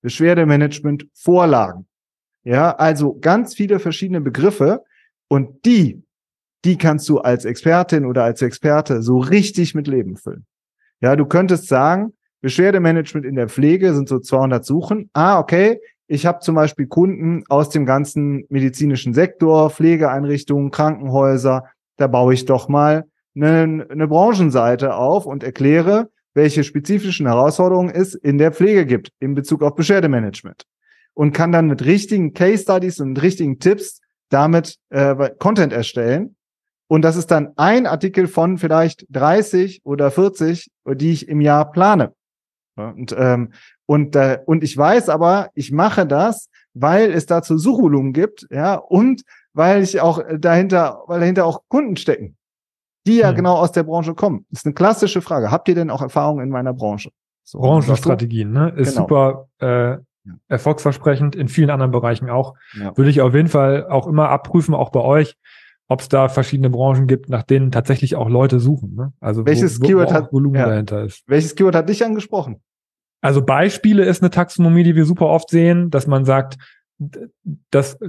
Beschwerdemanagement 0.01 1.06
Vorlagen. 1.13 1.86
Ja, 2.44 2.72
also 2.77 3.20
ganz 3.20 3.53
viele 3.53 3.77
verschiedene 3.77 4.22
Begriffe 4.22 4.84
und 5.27 5.63
die, 5.63 6.01
die 6.65 6.80
kannst 6.80 7.08
du 7.10 7.20
als 7.20 7.46
Expertin 7.46 8.06
oder 8.06 8.24
als 8.24 8.41
Experte 8.41 9.03
so 9.03 9.20
richtig 9.20 9.75
mit 9.75 9.86
Leben 9.86 10.18
füllen. 10.18 10.48
Ja, 11.00 11.15
du 11.15 11.27
könntest 11.27 11.68
sagen, 11.68 12.13
Beschwerdemanagement 12.41 13.24
in 13.24 13.36
der 13.36 13.48
Pflege 13.48 13.94
sind 13.94 14.10
so 14.10 14.18
200 14.18 14.65
Suchen. 14.65 15.12
Ah, 15.13 15.38
okay. 15.38 15.80
Ich 16.08 16.25
habe 16.25 16.39
zum 16.39 16.56
Beispiel 16.56 16.88
Kunden 16.88 17.44
aus 17.50 17.70
dem 17.70 17.86
ganzen 17.86 18.46
medizinischen 18.50 19.13
Sektor, 19.13 19.70
Pflegeeinrichtungen, 19.70 20.72
Krankenhäuser. 20.72 21.65
Da 21.98 22.08
baue 22.08 22.34
ich 22.34 22.46
doch 22.46 22.68
mal 22.68 23.06
eine, 23.36 23.88
eine 23.90 24.08
Branchenseite 24.08 24.96
auf 24.96 25.26
und 25.26 25.44
erkläre, 25.44 26.10
welche 26.34 26.64
spezifischen 26.64 27.28
Herausforderungen 27.28 27.90
es 27.90 28.16
in 28.16 28.38
der 28.38 28.52
Pflege 28.52 28.86
gibt 28.86 29.12
in 29.20 29.36
Bezug 29.36 29.64
auf 29.64 29.76
Beschwerdemanagement. 29.76 30.64
Und 31.14 31.34
kann 31.34 31.52
dann 31.52 31.68
mit 31.68 31.84
richtigen 31.84 32.34
Case 32.34 32.64
Studies 32.64 33.00
und 33.00 33.22
richtigen 33.22 33.60
Tipps 33.60 34.00
damit 34.30 34.78
äh, 34.90 35.30
Content 35.40 35.74
erstellen. 35.74 36.36
Und 36.88 37.04
das 37.04 37.18
ist 37.18 37.32
dann 37.32 37.50
ein 37.58 37.86
Artikel 37.86 38.28
von 38.28 38.58
vielleicht 38.58 39.06
30 39.10 39.82
oder 39.84 40.10
40, 40.10 40.70
die 40.94 41.12
ich 41.12 41.28
im 41.28 41.42
Jahr 41.42 41.72
plane. 41.72 42.13
Und, 42.78 43.13
ähm, 43.17 43.52
und, 43.86 44.15
äh, 44.15 44.39
und 44.46 44.63
ich 44.63 44.78
weiß 44.78 45.10
aber, 45.10 45.50
ich 45.54 45.74
mache 45.74 46.06
das, 46.06 46.50
weil 46.74 47.12
es 47.12 47.26
dazu 47.26 47.58
Suchvolumen 47.58 48.13
gibt, 48.13 48.48
ja, 48.50 48.76
und 48.76 49.24
weil 49.54 49.84
ich 49.84 50.00
auch 50.00 50.24
dahinter, 50.38 51.04
weil 51.08 51.20
dahinter 51.20 51.46
auch 51.46 51.63
Kunden 51.67 51.98
stecken 51.98 52.38
die 53.08 53.18
ja 53.18 53.30
hm. 53.30 53.36
genau 53.36 53.56
aus 53.56 53.72
der 53.72 53.84
Branche 53.84 54.14
kommen. 54.14 54.46
Das 54.50 54.62
ist 54.62 54.66
eine 54.66 54.74
klassische 54.74 55.22
Frage. 55.22 55.52
Habt 55.52 55.68
ihr 55.68 55.76
denn 55.76 55.90
auch 55.90 56.02
Erfahrungen 56.02 56.44
in 56.44 56.50
meiner 56.50 56.74
Branche? 56.74 57.12
So, 57.44 57.60
Branchenstrategien, 57.60 58.52
ne? 58.52 58.70
Ist 58.78 58.94
genau. 58.94 59.02
super 59.02 59.48
äh, 59.60 59.98
erfolgsversprechend, 60.48 61.36
in 61.36 61.48
vielen 61.48 61.70
anderen 61.70 61.92
Bereichen 61.92 62.30
auch. 62.30 62.54
Ja. 62.80 62.96
Würde 62.96 63.10
ich 63.10 63.22
auf 63.22 63.34
jeden 63.34 63.48
Fall 63.48 63.88
auch 63.88 64.08
immer 64.08 64.30
abprüfen, 64.30 64.76
auch 64.76 64.90
bei 64.90 65.00
euch, 65.00 65.36
ob 65.88 66.02
es 66.02 66.10
da 66.10 66.30
verschiedene 66.30 66.70
Branchen 66.70 67.08
gibt, 67.08 67.30
nach 67.30 67.44
denen 67.44 67.72
tatsächlich 67.72 68.16
auch 68.16 68.30
Leute 68.30 68.60
suchen. 68.60 68.96
Ne? 68.96 69.14
Also 69.20 69.46
welches 69.46 69.82
wo, 69.82 69.88
Keyword 69.88 70.10
wo 70.10 70.14
hat 70.14 70.34
Volumen 70.34 70.56
ja. 70.56 70.68
dahinter 70.68 71.04
ist. 71.04 71.24
Welches 71.28 71.56
Keyword 71.56 71.76
hat 71.76 71.90
dich 71.90 72.06
angesprochen? 72.06 72.62
Also 73.22 73.44
Beispiele 73.44 74.06
ist 74.06 74.22
eine 74.22 74.30
Taxonomie, 74.30 74.84
die 74.84 74.96
wir 74.96 75.06
super 75.06 75.28
oft 75.28 75.50
sehen, 75.50 75.90
dass 75.90 76.08
man 76.08 76.26
sagt, 76.26 76.58
dass 77.72 78.00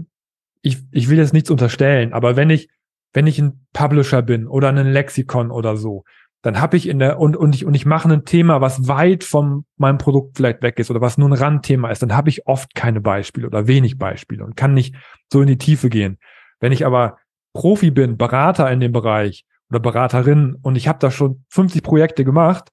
ich, 0.62 0.78
ich 0.90 1.08
will 1.08 1.18
jetzt 1.18 1.32
nichts 1.32 1.50
unterstellen, 1.50 2.12
aber 2.12 2.36
wenn 2.36 2.50
ich 2.50 2.68
wenn 3.12 3.26
ich 3.26 3.38
ein 3.38 3.66
Publisher 3.72 4.22
bin 4.22 4.46
oder 4.46 4.68
ein 4.68 4.92
Lexikon 4.92 5.50
oder 5.50 5.76
so, 5.76 6.04
dann 6.42 6.60
habe 6.60 6.76
ich 6.76 6.88
in 6.88 6.98
der 6.98 7.20
und 7.20 7.36
und 7.36 7.54
ich 7.54 7.64
und 7.64 7.74
ich 7.74 7.86
mache 7.86 8.12
ein 8.12 8.24
Thema, 8.24 8.60
was 8.60 8.88
weit 8.88 9.22
von 9.22 9.64
meinem 9.76 9.98
Produkt 9.98 10.36
vielleicht 10.36 10.62
weg 10.62 10.78
ist 10.78 10.90
oder 10.90 11.00
was 11.00 11.16
nur 11.16 11.28
ein 11.28 11.34
Randthema 11.34 11.90
ist, 11.90 12.02
dann 12.02 12.16
habe 12.16 12.30
ich 12.30 12.46
oft 12.46 12.74
keine 12.74 13.00
Beispiele 13.00 13.46
oder 13.46 13.68
wenig 13.68 13.96
Beispiele 13.96 14.44
und 14.44 14.56
kann 14.56 14.74
nicht 14.74 14.96
so 15.32 15.40
in 15.40 15.46
die 15.46 15.58
Tiefe 15.58 15.88
gehen. 15.88 16.18
Wenn 16.58 16.72
ich 16.72 16.84
aber 16.84 17.18
Profi 17.54 17.90
bin, 17.92 18.16
Berater 18.16 18.70
in 18.70 18.80
dem 18.80 18.92
Bereich 18.92 19.44
oder 19.70 19.78
Beraterin 19.78 20.56
und 20.62 20.76
ich 20.76 20.88
habe 20.88 20.98
da 20.98 21.10
schon 21.10 21.44
50 21.50 21.82
Projekte 21.82 22.24
gemacht, 22.24 22.70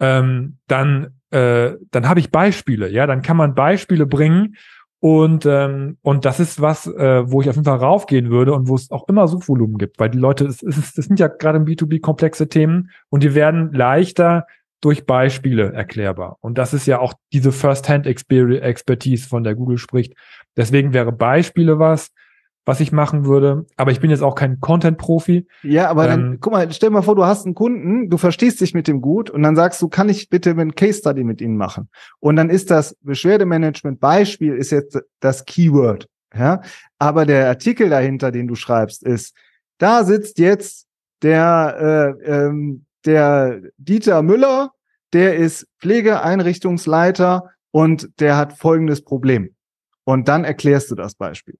ähm, 0.00 0.58
dann 0.66 1.20
äh, 1.30 1.76
dann 1.90 2.08
habe 2.08 2.20
ich 2.20 2.32
Beispiele, 2.32 2.88
ja, 2.88 3.06
dann 3.06 3.22
kann 3.22 3.36
man 3.36 3.54
Beispiele 3.54 4.06
bringen 4.06 4.56
und, 5.04 5.44
ähm, 5.44 5.98
und 6.00 6.24
das 6.24 6.40
ist 6.40 6.62
was, 6.62 6.86
äh, 6.86 7.30
wo 7.30 7.42
ich 7.42 7.50
auf 7.50 7.56
jeden 7.56 7.66
Fall 7.66 7.76
raufgehen 7.76 8.30
würde 8.30 8.54
und 8.54 8.68
wo 8.68 8.74
es 8.74 8.90
auch 8.90 9.06
immer 9.06 9.28
Suchvolumen 9.28 9.76
gibt, 9.76 10.00
weil 10.00 10.08
die 10.08 10.16
Leute, 10.16 10.46
es, 10.46 10.62
es, 10.62 10.96
es 10.96 11.04
sind 11.04 11.20
ja 11.20 11.26
gerade 11.26 11.58
im 11.58 11.66
B2B 11.66 12.00
komplexe 12.00 12.48
Themen 12.48 12.88
und 13.10 13.22
die 13.22 13.34
werden 13.34 13.70
leichter 13.74 14.46
durch 14.80 15.04
Beispiele 15.04 15.74
erklärbar. 15.74 16.38
Und 16.40 16.56
das 16.56 16.72
ist 16.72 16.86
ja 16.86 17.00
auch 17.00 17.12
diese 17.34 17.52
First-Hand-Expertise, 17.52 19.28
von 19.28 19.44
der 19.44 19.54
Google 19.54 19.76
spricht. 19.76 20.14
Deswegen 20.56 20.94
wäre 20.94 21.12
Beispiele 21.12 21.78
was, 21.78 22.10
was 22.64 22.80
ich 22.80 22.92
machen 22.92 23.26
würde. 23.26 23.66
Aber 23.76 23.90
ich 23.90 24.00
bin 24.00 24.10
jetzt 24.10 24.22
auch 24.22 24.34
kein 24.34 24.60
Content-Profi. 24.60 25.46
Ja, 25.62 25.90
aber 25.90 26.04
ähm, 26.04 26.10
dann, 26.10 26.40
guck 26.40 26.52
mal, 26.52 26.72
stell 26.72 26.90
mal 26.90 27.02
vor, 27.02 27.14
du 27.14 27.24
hast 27.24 27.44
einen 27.44 27.54
Kunden, 27.54 28.08
du 28.08 28.16
verstehst 28.16 28.60
dich 28.60 28.74
mit 28.74 28.88
dem 28.88 29.00
gut 29.00 29.30
und 29.30 29.42
dann 29.42 29.56
sagst 29.56 29.80
du, 29.82 29.88
kann 29.88 30.08
ich 30.08 30.28
bitte 30.28 30.50
ein 30.50 30.74
Case-Study 30.74 31.24
mit 31.24 31.40
ihnen 31.40 31.56
machen? 31.56 31.88
Und 32.20 32.36
dann 32.36 32.50
ist 32.50 32.70
das 32.70 32.96
Beschwerdemanagement-Beispiel 33.02 34.54
ist 34.54 34.70
jetzt 34.70 34.98
das 35.20 35.44
Keyword. 35.44 36.08
Ja, 36.36 36.62
aber 36.98 37.26
der 37.26 37.46
Artikel 37.48 37.90
dahinter, 37.90 38.32
den 38.32 38.48
du 38.48 38.56
schreibst, 38.56 39.04
ist, 39.04 39.36
da 39.78 40.02
sitzt 40.02 40.40
jetzt 40.40 40.88
der, 41.22 42.16
äh, 42.26 42.30
ähm, 42.30 42.86
der 43.04 43.60
Dieter 43.76 44.22
Müller, 44.22 44.72
der 45.12 45.36
ist 45.36 45.68
Pflegeeinrichtungsleiter 45.80 47.50
und 47.70 48.08
der 48.18 48.36
hat 48.36 48.58
folgendes 48.58 49.04
Problem. 49.04 49.54
Und 50.02 50.26
dann 50.26 50.44
erklärst 50.44 50.90
du 50.90 50.96
das 50.96 51.14
Beispiel. 51.14 51.56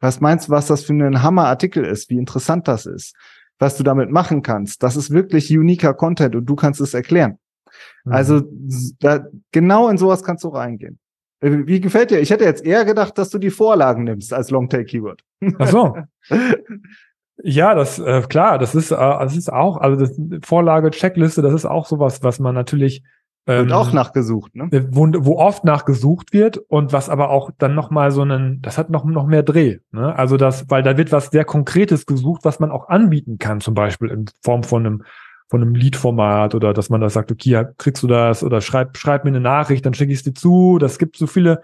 Was 0.00 0.20
meinst 0.20 0.48
du, 0.48 0.52
was 0.52 0.66
das 0.66 0.84
für 0.84 0.92
ein 0.92 1.22
Hammerartikel 1.22 1.84
ist, 1.84 2.10
wie 2.10 2.18
interessant 2.18 2.68
das 2.68 2.86
ist, 2.86 3.14
was 3.58 3.76
du 3.76 3.82
damit 3.82 4.10
machen 4.10 4.42
kannst? 4.42 4.82
Das 4.82 4.96
ist 4.96 5.10
wirklich 5.10 5.50
uniker 5.56 5.94
Content 5.94 6.36
und 6.36 6.46
du 6.46 6.56
kannst 6.56 6.80
es 6.80 6.94
erklären. 6.94 7.38
Mhm. 8.04 8.12
Also 8.12 8.42
da, 9.00 9.26
genau 9.52 9.88
in 9.88 9.98
sowas 9.98 10.22
kannst 10.22 10.44
du 10.44 10.48
reingehen. 10.48 10.98
Äh, 11.40 11.66
wie 11.66 11.80
gefällt 11.80 12.10
dir? 12.10 12.20
Ich 12.20 12.30
hätte 12.30 12.44
jetzt 12.44 12.64
eher 12.64 12.84
gedacht, 12.84 13.16
dass 13.18 13.30
du 13.30 13.38
die 13.38 13.50
Vorlagen 13.50 14.04
nimmst 14.04 14.32
als 14.32 14.50
Longtail-Keyword. 14.50 15.22
Ach 15.58 15.68
so. 15.68 15.96
Ja, 17.42 17.74
das 17.74 17.98
äh, 17.98 18.22
klar, 18.22 18.58
das 18.58 18.74
ist, 18.74 18.90
äh, 18.90 18.96
das 18.96 19.36
ist 19.36 19.52
auch, 19.52 19.76
also 19.76 20.06
das 20.06 20.18
Vorlage, 20.42 20.90
Checkliste, 20.90 21.42
das 21.42 21.52
ist 21.52 21.66
auch 21.66 21.86
sowas, 21.86 22.22
was 22.22 22.38
man 22.38 22.54
natürlich 22.54 23.02
wird 23.46 23.68
ähm, 23.68 23.72
auch 23.72 23.92
nachgesucht, 23.92 24.56
ne? 24.56 24.68
Wo, 24.90 25.06
wo 25.18 25.38
oft 25.38 25.64
nachgesucht 25.64 26.32
wird 26.32 26.58
und 26.58 26.92
was 26.92 27.08
aber 27.08 27.30
auch 27.30 27.50
dann 27.58 27.74
nochmal 27.74 28.10
so 28.10 28.22
einen, 28.22 28.60
das 28.60 28.76
hat 28.76 28.90
noch, 28.90 29.04
noch 29.04 29.26
mehr 29.26 29.44
Dreh, 29.44 29.78
ne? 29.92 30.16
Also 30.16 30.36
das, 30.36 30.68
weil 30.68 30.82
da 30.82 30.96
wird 30.96 31.12
was 31.12 31.28
sehr 31.30 31.44
Konkretes 31.44 32.06
gesucht, 32.06 32.44
was 32.44 32.58
man 32.58 32.72
auch 32.72 32.88
anbieten 32.88 33.38
kann, 33.38 33.60
zum 33.60 33.74
Beispiel 33.74 34.10
in 34.10 34.26
Form 34.42 34.64
von 34.64 34.84
einem, 34.84 35.02
von 35.48 35.62
einem 35.62 35.76
Lead-Format 35.76 36.56
oder 36.56 36.72
dass 36.72 36.90
man 36.90 37.00
da 37.00 37.08
sagt, 37.08 37.30
okay, 37.30 37.66
kriegst 37.78 38.02
du 38.02 38.08
das 38.08 38.42
oder 38.42 38.60
schreib, 38.60 38.96
schreib 38.96 39.24
mir 39.24 39.30
eine 39.30 39.40
Nachricht, 39.40 39.86
dann 39.86 39.94
schicke 39.94 40.12
ich 40.12 40.18
es 40.18 40.24
dir 40.24 40.34
zu. 40.34 40.78
Das 40.78 40.98
gibt 40.98 41.16
so 41.16 41.28
viele 41.28 41.62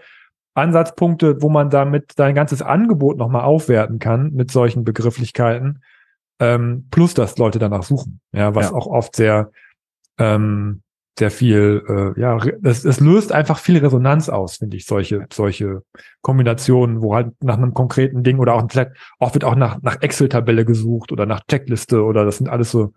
Ansatzpunkte, 0.55 1.43
wo 1.43 1.49
man 1.49 1.69
damit 1.71 2.13
dein 2.17 2.37
ganzes 2.37 2.63
Angebot 2.63 3.17
nochmal 3.17 3.43
aufwerten 3.43 3.99
kann 3.99 4.33
mit 4.35 4.53
solchen 4.53 4.85
Begrifflichkeiten. 4.85 5.83
Ähm, 6.39 6.87
plus, 6.91 7.15
dass 7.15 7.39
Leute 7.39 7.59
danach 7.59 7.83
suchen, 7.83 8.21
ja, 8.33 8.55
was 8.55 8.71
ja. 8.71 8.77
auch 8.77 8.87
oft 8.87 9.17
sehr, 9.17 9.51
ähm, 10.19 10.82
sehr 11.19 11.31
viel, 11.31 11.83
äh, 12.17 12.21
ja, 12.21 12.39
es, 12.63 12.85
es 12.85 13.01
löst 13.01 13.33
einfach 13.33 13.59
viel 13.59 13.79
Resonanz 13.79 14.29
aus, 14.29 14.57
finde 14.57 14.77
ich, 14.77 14.87
solche, 14.87 15.27
solche 15.33 15.83
Kombinationen, 16.23 17.03
wo 17.03 17.15
halt 17.15 17.33
nach 17.43 17.59
einem 17.59 17.75
konkreten 17.75 18.23
Ding 18.23 18.39
oder 18.39 18.55
auch 18.55 18.67
vielleicht 18.71 18.93
auch 19.19 19.35
wird 19.35 19.45
auch 19.45 19.55
nach, 19.55 19.83
nach 19.83 20.01
Excel-Tabelle 20.01 20.65
gesucht 20.65 21.13
oder 21.13 21.27
nach 21.27 21.43
Checkliste 21.49 22.03
oder 22.03 22.25
das 22.25 22.39
sind 22.39 22.49
alles 22.49 22.71
so, 22.71 22.93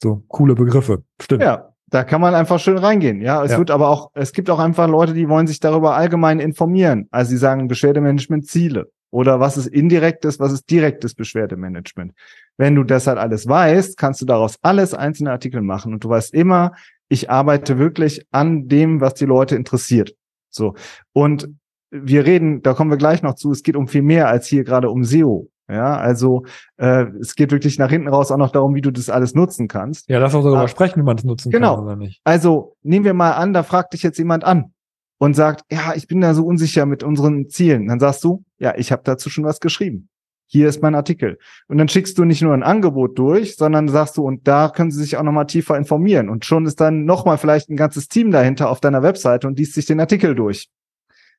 so 0.00 0.22
coole 0.28 0.54
Begriffe. 0.54 1.02
Stimmt. 1.20 1.42
Ja, 1.42 1.72
da 1.88 2.04
kann 2.04 2.20
man 2.20 2.34
einfach 2.34 2.60
schön 2.60 2.78
reingehen. 2.78 3.20
Ja, 3.20 3.44
es 3.44 3.52
ja. 3.52 3.58
wird 3.58 3.72
aber 3.72 3.88
auch, 3.88 4.10
es 4.14 4.32
gibt 4.32 4.48
auch 4.48 4.60
einfach 4.60 4.88
Leute, 4.88 5.12
die 5.12 5.28
wollen 5.28 5.48
sich 5.48 5.58
darüber 5.58 5.96
allgemein 5.96 6.38
informieren. 6.38 7.08
Also 7.10 7.30
sie 7.30 7.38
sagen 7.38 7.66
Beschwerdemanagement 7.66 8.46
Ziele 8.46 8.90
oder 9.10 9.40
was 9.40 9.56
ist 9.56 9.66
indirektes, 9.66 10.40
was 10.40 10.52
ist 10.52 10.70
direktes 10.70 11.14
Beschwerdemanagement. 11.14 12.14
Wenn 12.56 12.76
du 12.76 12.84
das 12.84 13.06
halt 13.06 13.18
alles 13.18 13.48
weißt, 13.48 13.98
kannst 13.98 14.20
du 14.22 14.26
daraus 14.26 14.58
alles 14.62 14.94
einzelne 14.94 15.32
Artikel 15.32 15.60
machen 15.60 15.92
und 15.92 16.02
du 16.02 16.08
weißt 16.08 16.32
immer, 16.32 16.72
ich 17.12 17.28
arbeite 17.28 17.78
wirklich 17.78 18.26
an 18.30 18.68
dem, 18.68 19.02
was 19.02 19.12
die 19.12 19.26
Leute 19.26 19.54
interessiert. 19.54 20.14
So. 20.48 20.74
Und 21.12 21.46
wir 21.90 22.24
reden, 22.24 22.62
da 22.62 22.72
kommen 22.72 22.90
wir 22.90 22.96
gleich 22.96 23.22
noch 23.22 23.34
zu, 23.34 23.52
es 23.52 23.62
geht 23.62 23.76
um 23.76 23.86
viel 23.86 24.00
mehr 24.00 24.28
als 24.28 24.46
hier 24.46 24.64
gerade 24.64 24.88
um 24.88 25.04
SEO. 25.04 25.50
Ja, 25.68 25.96
also 25.96 26.44
äh, 26.78 27.04
es 27.20 27.34
geht 27.34 27.52
wirklich 27.52 27.78
nach 27.78 27.90
hinten 27.90 28.08
raus 28.08 28.30
auch 28.30 28.38
noch 28.38 28.50
darum, 28.50 28.74
wie 28.74 28.80
du 28.80 28.90
das 28.90 29.10
alles 29.10 29.34
nutzen 29.34 29.68
kannst. 29.68 30.08
Ja, 30.08 30.18
lass 30.18 30.34
uns 30.34 30.44
darüber 30.44 30.62
ah, 30.62 30.68
sprechen, 30.68 31.00
wie 31.00 31.04
man 31.04 31.16
das 31.16 31.24
nutzen 31.24 31.50
genau. 31.50 31.76
kann 31.76 31.84
oder 31.84 31.96
nicht. 31.96 32.20
Also 32.24 32.76
nehmen 32.82 33.04
wir 33.04 33.14
mal 33.14 33.32
an, 33.32 33.52
da 33.52 33.62
fragt 33.62 33.92
dich 33.92 34.02
jetzt 34.02 34.18
jemand 34.18 34.44
an 34.44 34.72
und 35.18 35.34
sagt, 35.34 35.64
ja, 35.70 35.92
ich 35.94 36.08
bin 36.08 36.22
da 36.22 36.32
so 36.32 36.46
unsicher 36.46 36.86
mit 36.86 37.02
unseren 37.02 37.50
Zielen. 37.50 37.88
Dann 37.88 38.00
sagst 38.00 38.24
du, 38.24 38.42
ja, 38.58 38.74
ich 38.76 38.90
habe 38.90 39.02
dazu 39.04 39.28
schon 39.28 39.44
was 39.44 39.60
geschrieben. 39.60 40.08
Hier 40.52 40.68
ist 40.68 40.82
mein 40.82 40.94
Artikel. 40.94 41.38
Und 41.68 41.78
dann 41.78 41.88
schickst 41.88 42.18
du 42.18 42.24
nicht 42.24 42.42
nur 42.42 42.52
ein 42.52 42.62
Angebot 42.62 43.18
durch, 43.18 43.56
sondern 43.56 43.88
sagst 43.88 44.18
du, 44.18 44.22
und 44.22 44.46
da 44.46 44.68
können 44.68 44.90
sie 44.90 45.00
sich 45.00 45.16
auch 45.16 45.22
nochmal 45.22 45.46
tiefer 45.46 45.78
informieren. 45.78 46.28
Und 46.28 46.44
schon 46.44 46.66
ist 46.66 46.78
dann 46.78 47.06
nochmal 47.06 47.38
vielleicht 47.38 47.70
ein 47.70 47.76
ganzes 47.76 48.06
Team 48.06 48.30
dahinter 48.30 48.68
auf 48.68 48.78
deiner 48.78 49.02
Webseite 49.02 49.46
und 49.46 49.58
liest 49.58 49.72
sich 49.72 49.86
den 49.86 49.98
Artikel 49.98 50.34
durch. 50.34 50.68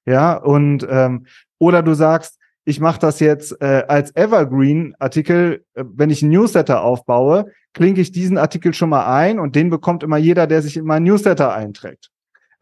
Ja, 0.07 0.33
und 0.33 0.87
ähm, 0.89 1.27
oder 1.59 1.83
du 1.83 1.93
sagst, 1.93 2.39
ich 2.65 2.79
mache 2.79 2.99
das 2.99 3.19
jetzt 3.19 3.61
äh, 3.61 3.83
als 3.87 4.15
Evergreen-Artikel, 4.15 5.63
äh, 5.75 5.83
wenn 5.93 6.09
ich 6.09 6.23
ein 6.23 6.29
Newsletter 6.29 6.81
aufbaue, 6.81 7.51
klinke 7.73 8.01
ich 8.01 8.11
diesen 8.11 8.39
Artikel 8.39 8.73
schon 8.73 8.89
mal 8.89 9.05
ein 9.05 9.37
und 9.37 9.55
den 9.55 9.69
bekommt 9.69 10.01
immer 10.01 10.17
jeder, 10.17 10.47
der 10.47 10.63
sich 10.63 10.75
in 10.75 10.85
meinen 10.85 11.03
Newsletter 11.03 11.53
einträgt. 11.53 12.09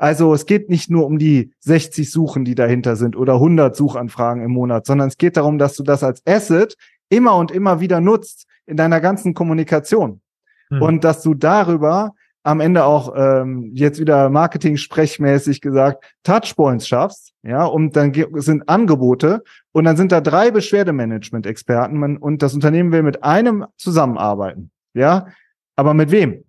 Also 0.02 0.34
es 0.34 0.48
geht 0.48 0.68
nicht 0.68 0.90
nur 0.90 1.06
um 1.06 1.20
die 1.20 1.54
60 1.60 2.10
Suchen, 2.10 2.44
die 2.44 2.56
dahinter 2.56 2.96
sind 2.96 3.16
oder 3.16 3.36
100 3.36 3.76
Suchanfragen 3.76 4.44
im 4.44 4.50
Monat, 4.50 4.88
sondern 4.88 5.10
es 5.10 5.18
geht 5.18 5.38
darum, 5.38 5.60
dass 5.60 5.76
du 5.76 5.84
das 5.84 6.04
als 6.04 6.26
Asset 6.26 6.76
immer 7.10 7.36
und 7.36 7.52
immer 7.52 7.82
wieder 7.82 8.02
nutzt 8.02 8.48
in 8.66 8.78
deiner 8.78 9.00
ganzen 9.00 9.36
Kommunikation. 9.36 10.22
Hm. 10.70 10.82
Und 10.82 11.04
dass 11.04 11.22
du 11.22 11.36
darüber 11.36 12.16
am 12.42 12.62
Ende 12.62 12.84
auch 12.84 13.14
ähm, 13.16 13.70
jetzt 13.76 14.00
wieder 14.00 14.32
Marketing-sprechmäßig 14.32 15.62
gesagt 15.62 16.16
Touchpoints 16.24 16.88
schaffst, 16.88 17.34
ja, 17.44 17.64
und 17.66 17.96
dann 17.96 18.12
sind 18.38 18.68
Angebote 18.68 19.44
und 19.72 19.84
dann 19.84 19.98
sind 19.98 20.12
da 20.12 20.20
drei 20.20 20.50
Beschwerdemanagement-Experten 20.50 22.18
und 22.18 22.42
das 22.42 22.56
Unternehmen 22.56 22.92
will 22.92 23.04
mit 23.04 23.24
einem 23.24 23.68
zusammenarbeiten, 23.78 24.72
ja, 24.96 25.28
aber 25.76 25.94
mit 25.94 26.10
wem? 26.10 26.44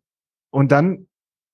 Und 0.50 0.72
dann 0.72 1.06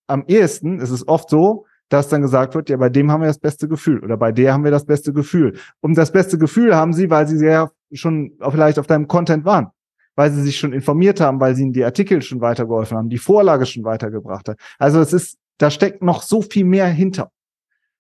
am 0.06 0.22
ehesten 0.28 0.78
ist 0.78 0.90
es 0.90 1.08
oft 1.08 1.28
so, 1.28 1.66
dass 1.88 2.08
dann 2.08 2.22
gesagt 2.22 2.54
wird, 2.54 2.68
ja, 2.68 2.76
bei 2.76 2.88
dem 2.88 3.10
haben 3.10 3.20
wir 3.20 3.28
das 3.28 3.38
beste 3.38 3.68
Gefühl 3.68 4.00
oder 4.00 4.16
bei 4.16 4.32
der 4.32 4.52
haben 4.52 4.64
wir 4.64 4.70
das 4.70 4.84
beste 4.84 5.12
Gefühl. 5.12 5.58
Und 5.80 5.96
das 5.96 6.12
beste 6.12 6.38
Gefühl 6.38 6.74
haben 6.74 6.92
sie, 6.92 7.10
weil 7.10 7.26
sie 7.26 7.44
ja 7.44 7.70
schon 7.92 8.32
vielleicht 8.50 8.78
auf 8.78 8.86
deinem 8.86 9.08
Content 9.08 9.44
waren 9.44 9.70
weil 10.18 10.32
sie 10.32 10.42
sich 10.42 10.58
schon 10.58 10.72
informiert 10.72 11.20
haben, 11.20 11.38
weil 11.38 11.54
sie 11.54 11.62
ihnen 11.62 11.72
die 11.72 11.84
Artikel 11.84 12.20
schon 12.22 12.40
weitergeholfen 12.40 12.98
haben, 12.98 13.08
die 13.08 13.18
Vorlage 13.18 13.66
schon 13.66 13.84
weitergebracht 13.84 14.48
hat. 14.48 14.58
Also 14.76 14.98
es 14.98 15.12
ist, 15.12 15.38
da 15.58 15.70
steckt 15.70 16.02
noch 16.02 16.22
so 16.22 16.42
viel 16.42 16.64
mehr 16.64 16.88
hinter. 16.88 17.30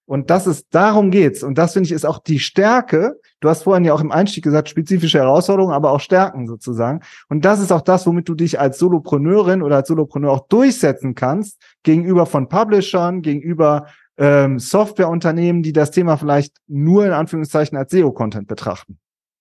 Und 0.08 0.30
das 0.30 0.46
ist, 0.46 0.68
darum 0.70 1.10
geht's. 1.10 1.42
Und 1.42 1.58
das 1.58 1.74
finde 1.74 1.86
ich 1.86 1.92
ist 1.92 2.06
auch 2.06 2.18
die 2.18 2.38
Stärke. 2.38 3.20
Du 3.40 3.50
hast 3.50 3.64
vorhin 3.64 3.84
ja 3.84 3.92
auch 3.92 4.00
im 4.00 4.10
Einstieg 4.10 4.42
gesagt, 4.42 4.70
spezifische 4.70 5.18
Herausforderungen, 5.18 5.74
aber 5.74 5.92
auch 5.92 6.00
Stärken 6.00 6.46
sozusagen. 6.46 7.00
Und 7.28 7.44
das 7.44 7.60
ist 7.60 7.70
auch 7.70 7.82
das, 7.82 8.06
womit 8.06 8.26
du 8.26 8.34
dich 8.34 8.58
als 8.58 8.78
Solopreneurin 8.78 9.60
oder 9.60 9.76
als 9.76 9.88
Solopreneur 9.88 10.32
auch 10.32 10.48
durchsetzen 10.48 11.14
kannst 11.14 11.60
gegenüber 11.82 12.24
von 12.24 12.48
Publishern, 12.48 13.20
gegenüber 13.20 13.88
ähm, 14.16 14.58
Softwareunternehmen, 14.58 15.62
die 15.62 15.74
das 15.74 15.90
Thema 15.90 16.16
vielleicht 16.16 16.56
nur 16.66 17.04
in 17.04 17.12
Anführungszeichen 17.12 17.76
als 17.76 17.90
SEO-Content 17.90 18.48
betrachten. 18.48 18.98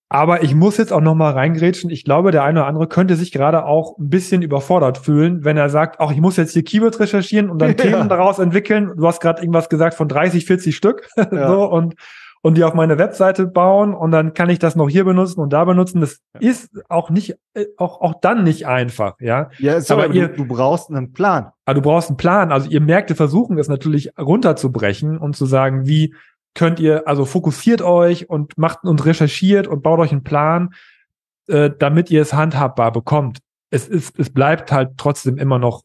Aber 0.10 0.42
ich 0.42 0.56
muss 0.56 0.78
jetzt 0.78 0.94
auch 0.94 1.02
noch 1.02 1.16
mal 1.16 1.32
reingrätschen. 1.34 1.90
Ich 1.90 2.06
glaube, 2.06 2.32
der 2.32 2.44
eine 2.44 2.62
oder 2.62 2.68
andere 2.68 2.88
könnte 2.88 3.16
sich 3.16 3.32
gerade 3.32 3.66
auch 3.66 3.98
ein 3.98 4.10
bisschen 4.10 4.42
überfordert 4.42 4.98
fühlen, 4.98 5.44
wenn 5.44 5.58
er 5.58 5.70
sagt, 5.70 6.00
auch 6.00 6.12
ich 6.12 6.22
muss 6.22 6.38
jetzt 6.38 6.54
hier 6.54 6.64
Keywords 6.64 7.00
recherchieren 7.00 7.50
und 7.50 7.60
dann 7.60 7.70
ja. 7.72 7.76
Themen 7.76 8.08
daraus 8.08 8.40
entwickeln. 8.40 8.94
Du 8.96 9.06
hast 9.06 9.20
gerade 9.20 9.42
irgendwas 9.42 9.68
gesagt 9.68 9.96
von 9.96 10.08
30, 10.08 10.46
40 10.46 10.76
Stück. 10.76 11.08
Ja. 11.30 11.50
so 11.50 11.70
und 11.70 11.96
und 12.42 12.58
die 12.58 12.64
auf 12.64 12.74
meine 12.74 12.98
Webseite 12.98 13.46
bauen 13.46 13.94
und 13.94 14.12
dann 14.12 14.34
kann 14.34 14.50
ich 14.50 14.60
das 14.60 14.76
noch 14.76 14.88
hier 14.88 15.04
benutzen 15.04 15.42
und 15.42 15.52
da 15.52 15.66
benutzen. 15.66 16.00
Das 16.00 16.22
ja. 16.34 16.50
ist 16.50 16.70
auch 16.88 17.10
nicht, 17.10 17.36
äh, 17.54 17.66
auch, 17.78 18.00
auch 18.00 18.22
dann 18.22 18.44
nicht 18.44 18.68
einfach, 18.68 19.16
ja. 19.20 19.50
Ja, 19.58 19.82
so, 19.82 19.96
aber 19.96 20.14
ihr, 20.14 20.30
du, 20.30 20.44
du 20.44 20.46
brauchst 20.46 20.90
einen 20.90 21.14
Plan. 21.14 21.46
Aber 21.46 21.54
ah, 21.66 21.74
du 21.74 21.82
brauchst 21.82 22.10
einen 22.10 22.18
Plan. 22.18 22.52
Also 22.52 22.70
ihr 22.70 22.80
Märkte 22.80 23.16
versuchen 23.16 23.58
es 23.58 23.68
natürlich 23.68 24.12
runterzubrechen 24.18 25.18
und 25.18 25.36
zu 25.36 25.46
sagen, 25.46 25.88
wie, 25.88 26.14
könnt 26.54 26.80
ihr, 26.80 27.08
also 27.08 27.26
fokussiert 27.26 27.82
euch 27.82 28.30
und 28.30 28.58
macht 28.58 28.84
und 28.84 29.06
recherchiert 29.06 29.68
und 29.68 29.84
baut 29.84 30.00
euch 30.00 30.12
einen 30.12 30.24
Plan, 30.24 30.74
äh, 31.48 31.70
damit 31.78 32.10
ihr 32.10 32.22
es 32.22 32.34
handhabbar 32.34 32.92
bekommt. 32.92 33.40
Es 33.70 33.88
ist, 33.88 34.18
es 34.20 34.30
bleibt 34.30 34.72
halt 34.72 34.92
trotzdem 34.98 35.38
immer 35.38 35.60
noch 35.60 35.84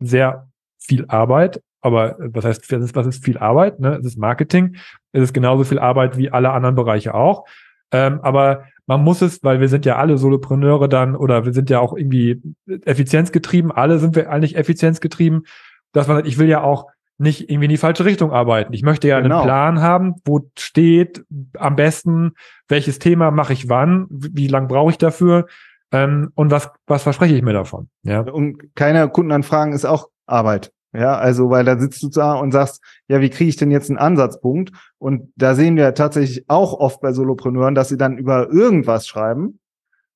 sehr 0.00 0.48
viel 0.78 1.06
Arbeit. 1.08 1.62
Aber 1.80 2.18
äh, 2.20 2.30
was 2.32 2.44
heißt, 2.44 2.70
was 2.70 2.82
ist, 2.82 2.94
was 2.94 3.06
ist 3.06 3.24
viel 3.24 3.38
Arbeit? 3.38 3.80
Ne? 3.80 3.96
Es 3.96 4.06
ist 4.06 4.18
Marketing. 4.18 4.76
Es 5.12 5.22
ist 5.22 5.34
genauso 5.34 5.64
viel 5.64 5.78
Arbeit 5.78 6.16
wie 6.16 6.30
alle 6.30 6.50
anderen 6.50 6.74
Bereiche 6.74 7.14
auch. 7.14 7.46
Ähm, 7.92 8.20
aber 8.22 8.64
man 8.86 9.02
muss 9.02 9.22
es, 9.22 9.42
weil 9.42 9.60
wir 9.60 9.68
sind 9.68 9.86
ja 9.86 9.96
alle 9.96 10.18
Solopreneure 10.18 10.88
dann 10.88 11.16
oder 11.16 11.44
wir 11.44 11.52
sind 11.52 11.70
ja 11.70 11.80
auch 11.80 11.96
irgendwie 11.96 12.40
effizienzgetrieben. 12.84 13.72
Alle 13.72 13.98
sind 13.98 14.16
wir 14.16 14.30
eigentlich 14.30 14.56
effizienzgetrieben, 14.56 15.46
dass 15.92 16.08
man, 16.08 16.24
ich 16.24 16.38
will 16.38 16.48
ja 16.48 16.62
auch 16.62 16.86
nicht 17.20 17.50
irgendwie 17.50 17.66
in 17.66 17.70
die 17.70 17.76
falsche 17.76 18.06
Richtung 18.06 18.32
arbeiten. 18.32 18.72
Ich 18.72 18.82
möchte 18.82 19.06
ja 19.06 19.20
genau. 19.20 19.36
einen 19.36 19.44
Plan 19.44 19.80
haben, 19.82 20.14
wo 20.24 20.40
steht 20.58 21.24
am 21.56 21.76
besten, 21.76 22.32
welches 22.66 22.98
Thema 22.98 23.30
mache 23.30 23.52
ich 23.52 23.68
wann, 23.68 24.06
wie 24.08 24.48
lang 24.48 24.68
brauche 24.68 24.90
ich 24.90 24.98
dafür 24.98 25.46
ähm, 25.92 26.32
und 26.34 26.50
was, 26.50 26.70
was 26.86 27.02
verspreche 27.02 27.34
ich 27.34 27.42
mir 27.42 27.52
davon. 27.52 27.90
Ja. 28.02 28.20
Und 28.20 28.74
keine 28.74 29.06
Kundenanfragen 29.10 29.74
ist 29.74 29.84
auch 29.84 30.08
Arbeit. 30.26 30.72
Ja, 30.92 31.18
also 31.18 31.50
weil 31.50 31.64
da 31.64 31.78
sitzt 31.78 32.02
du 32.02 32.08
da 32.08 32.32
und 32.34 32.50
sagst, 32.52 32.82
ja, 33.06 33.20
wie 33.20 33.30
kriege 33.30 33.50
ich 33.50 33.56
denn 33.56 33.70
jetzt 33.70 33.90
einen 33.90 33.98
Ansatzpunkt? 33.98 34.72
Und 34.98 35.30
da 35.36 35.54
sehen 35.54 35.76
wir 35.76 35.94
tatsächlich 35.94 36.46
auch 36.48 36.72
oft 36.72 37.00
bei 37.00 37.12
Solopreneuren, 37.12 37.74
dass 37.74 37.90
sie 37.90 37.98
dann 37.98 38.18
über 38.18 38.50
irgendwas 38.50 39.06
schreiben 39.06 39.60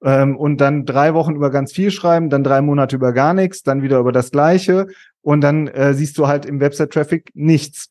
ähm, 0.03 0.37
und 0.37 0.61
dann 0.61 0.85
drei 0.85 1.15
Wochen 1.15 1.37
über 1.37 1.51
ganz 1.51 1.73
viel 1.73 1.91
schreiben, 1.91 2.29
dann 2.29 2.43
drei 2.43 2.61
Monate 2.61 2.97
über 2.97 3.13
gar 3.13 3.35
nichts, 3.35 3.63
dann 3.63 3.83
wieder 3.83 3.99
über 3.99 4.11
das 4.11 4.31
Gleiche 4.31 4.87
und 5.25 5.41
dann 5.41 5.69
äh, 5.69 5.95
siehst 5.95 6.19
du 6.19 6.29
halt 6.29 6.45
im 6.45 6.61
Website-Traffic 6.61 7.31
nichts. 7.35 7.89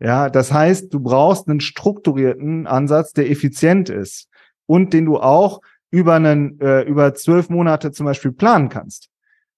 Ja, 0.00 0.30
das 0.30 0.50
heißt, 0.50 0.92
du 0.92 1.00
brauchst 1.00 1.46
einen 1.46 1.60
strukturierten 1.60 2.66
Ansatz, 2.66 3.12
der 3.12 3.30
effizient 3.30 3.90
ist 3.90 4.28
und 4.66 4.94
den 4.94 5.04
du 5.04 5.18
auch 5.18 5.60
über 5.90 6.14
einen 6.14 6.58
äh, 6.60 6.82
über 6.82 7.14
zwölf 7.14 7.50
Monate 7.50 7.92
zum 7.92 8.06
Beispiel 8.06 8.32
planen 8.32 8.70
kannst. 8.70 9.10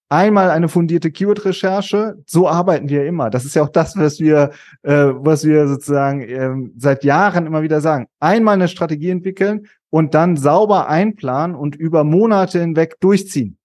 Einmal 0.09 0.51
eine 0.51 0.69
fundierte 0.69 1.13
Keyword-Recherche, 1.13 2.17
so 2.27 2.49
arbeiten 2.49 2.89
wir 2.89 3.07
immer. 3.07 3.31
Das 3.31 3.45
ist 3.45 3.55
ja 3.55 3.63
auch 3.63 3.71
das, 3.71 3.97
was 3.97 4.19
wir, 4.19 4.51
äh, 4.83 4.93
was 4.93 5.45
wir 5.45 5.69
sozusagen 5.69 6.23
äh, 6.23 6.71
seit 6.77 7.05
Jahren 7.05 7.47
immer 7.47 7.63
wieder 7.63 7.81
sagen. 7.81 8.09
Einmal 8.19 8.55
eine 8.55 8.69
Strategie 8.69 9.11
entwickeln 9.11 9.69
und 9.91 10.15
dann 10.15 10.37
sauber 10.37 10.89
einplanen 10.89 11.55
und 11.55 11.77
über 11.77 12.03
Monate 12.03 12.61
hinweg 12.61 12.97
durchziehen 13.01 13.59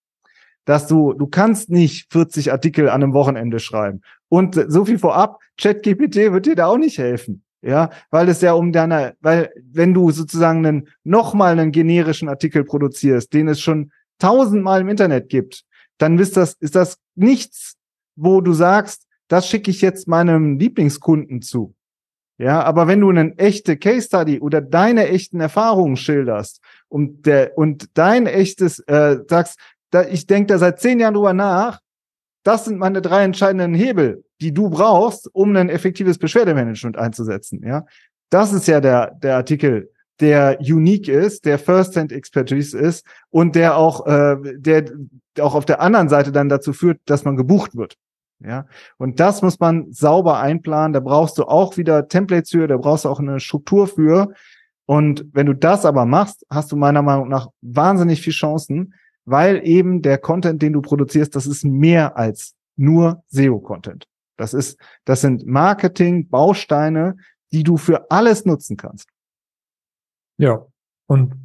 dass 0.67 0.85
du, 0.85 1.13
du 1.13 1.27
kannst 1.27 1.69
nicht 1.69 2.11
40 2.11 2.51
Artikel 2.51 2.89
an 2.89 3.01
einem 3.01 3.13
Wochenende 3.13 3.59
schreiben. 3.59 4.01
Und 4.27 4.61
so 4.67 4.83
viel 4.83 4.99
vorab, 4.99 5.39
ChatGPT 5.57 6.33
wird 6.33 6.45
dir 6.45 6.55
da 6.55 6.67
auch 6.67 6.77
nicht 6.77 6.97
helfen. 6.97 7.41
Ja, 7.61 7.89
weil 8.11 8.27
es 8.27 8.41
ja 8.41 8.51
um 8.51 8.73
deine, 8.73 9.15
weil 9.21 9.49
wenn 9.63 9.93
du 9.93 10.11
sozusagen 10.11 10.65
einen, 10.65 10.89
nochmal 11.05 11.53
einen 11.53 11.71
generischen 11.71 12.27
Artikel 12.27 12.65
produzierst, 12.65 13.33
den 13.33 13.47
es 13.47 13.61
schon 13.61 13.91
tausendmal 14.19 14.81
im 14.81 14.89
Internet 14.89 15.29
gibt, 15.29 15.63
dann 15.97 16.19
ist 16.19 16.35
das, 16.35 16.53
ist 16.59 16.75
das 16.75 16.97
nichts, 17.15 17.75
wo 18.17 18.41
du 18.41 18.51
sagst, 18.51 19.07
das 19.29 19.47
schicke 19.47 19.71
ich 19.71 19.81
jetzt 19.81 20.07
meinem 20.07 20.59
Lieblingskunden 20.59 21.41
zu. 21.41 21.73
Ja, 22.39 22.61
aber 22.63 22.87
wenn 22.87 23.01
du 23.01 23.09
eine 23.09 23.35
echte 23.37 23.77
Case 23.77 24.05
Study 24.05 24.39
oder 24.39 24.61
deine 24.61 25.07
echten 25.07 25.39
Erfahrungen 25.39 25.95
schilderst 25.95 26.61
und 26.87 27.25
der 27.25 27.57
und 27.57 27.89
dein 27.95 28.27
echtes 28.27 28.79
äh, 28.81 29.17
sagst, 29.27 29.57
da, 29.91 30.03
ich 30.03 30.27
denke 30.27 30.47
da 30.47 30.57
seit 30.57 30.79
zehn 30.79 30.99
Jahren 30.99 31.13
drüber 31.13 31.33
nach. 31.33 31.79
Das 32.43 32.65
sind 32.65 32.77
meine 32.77 33.01
drei 33.01 33.23
entscheidenden 33.23 33.73
Hebel, 33.73 34.23
die 34.39 34.53
du 34.53 34.69
brauchst, 34.69 35.29
um 35.33 35.55
ein 35.55 35.69
effektives 35.69 36.17
Beschwerdemanagement 36.17 36.97
einzusetzen. 36.97 37.61
Ja, 37.65 37.85
das 38.29 38.53
ist 38.53 38.67
ja 38.67 38.79
der 38.79 39.11
der 39.15 39.35
Artikel, 39.35 39.91
der 40.19 40.59
unique 40.59 41.09
ist, 41.09 41.45
der 41.45 41.59
First-Hand 41.59 42.11
Expertise 42.11 42.77
ist 42.77 43.05
und 43.29 43.55
der 43.55 43.77
auch 43.77 44.05
äh, 44.07 44.37
der 44.55 44.85
auch 45.39 45.55
auf 45.55 45.65
der 45.65 45.81
anderen 45.81 46.09
Seite 46.09 46.31
dann 46.31 46.49
dazu 46.49 46.73
führt, 46.73 46.99
dass 47.05 47.25
man 47.25 47.35
gebucht 47.35 47.75
wird. 47.75 47.95
Ja, 48.39 48.67
und 48.97 49.19
das 49.19 49.41
muss 49.41 49.59
man 49.59 49.91
sauber 49.91 50.39
einplanen. 50.39 50.93
Da 50.93 50.99
brauchst 50.99 51.37
du 51.39 51.43
auch 51.43 51.75
wieder 51.77 52.07
Templates 52.07 52.51
für, 52.51 52.67
da 52.67 52.77
brauchst 52.77 53.05
du 53.05 53.09
auch 53.09 53.19
eine 53.19 53.39
Struktur 53.39 53.87
für. 53.87 54.33
Und 54.85 55.25
wenn 55.33 55.47
du 55.47 55.53
das 55.53 55.85
aber 55.85 56.05
machst, 56.05 56.45
hast 56.49 56.71
du 56.71 56.75
meiner 56.75 57.01
Meinung 57.01 57.29
nach 57.29 57.47
wahnsinnig 57.61 58.21
viel 58.21 58.33
Chancen, 58.33 58.93
weil 59.27 59.67
eben 59.67 60.01
der 60.01 60.17
Content, 60.17 60.61
den 60.61 60.71
du 60.71 60.81
produzierst, 60.81 61.35
das 61.35 61.45
ist 61.45 61.65
mehr 61.65 62.17
als 62.17 62.55
nur 62.77 63.23
SEO-Content. 63.27 64.07
Das 64.37 64.53
ist, 64.53 64.79
das 65.03 65.21
sind 65.21 65.45
Marketing-Bausteine, 65.45 67.17
die 67.51 67.63
du 67.63 67.75
für 67.75 68.09
alles 68.09 68.45
nutzen 68.45 68.77
kannst. 68.77 69.09
Ja. 70.37 70.65
Und 71.07 71.35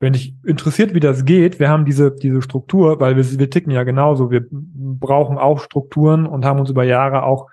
wenn 0.00 0.12
dich 0.12 0.34
interessiert, 0.44 0.92
wie 0.94 1.00
das 1.00 1.24
geht, 1.24 1.58
wir 1.58 1.70
haben 1.70 1.86
diese, 1.86 2.10
diese 2.14 2.42
Struktur, 2.42 3.00
weil 3.00 3.16
wir, 3.16 3.38
wir 3.38 3.50
ticken 3.50 3.72
ja 3.72 3.84
genauso. 3.84 4.30
Wir 4.30 4.46
brauchen 4.50 5.38
auch 5.38 5.60
Strukturen 5.60 6.26
und 6.26 6.44
haben 6.44 6.60
uns 6.60 6.70
über 6.70 6.84
Jahre 6.84 7.22
auch 7.22 7.48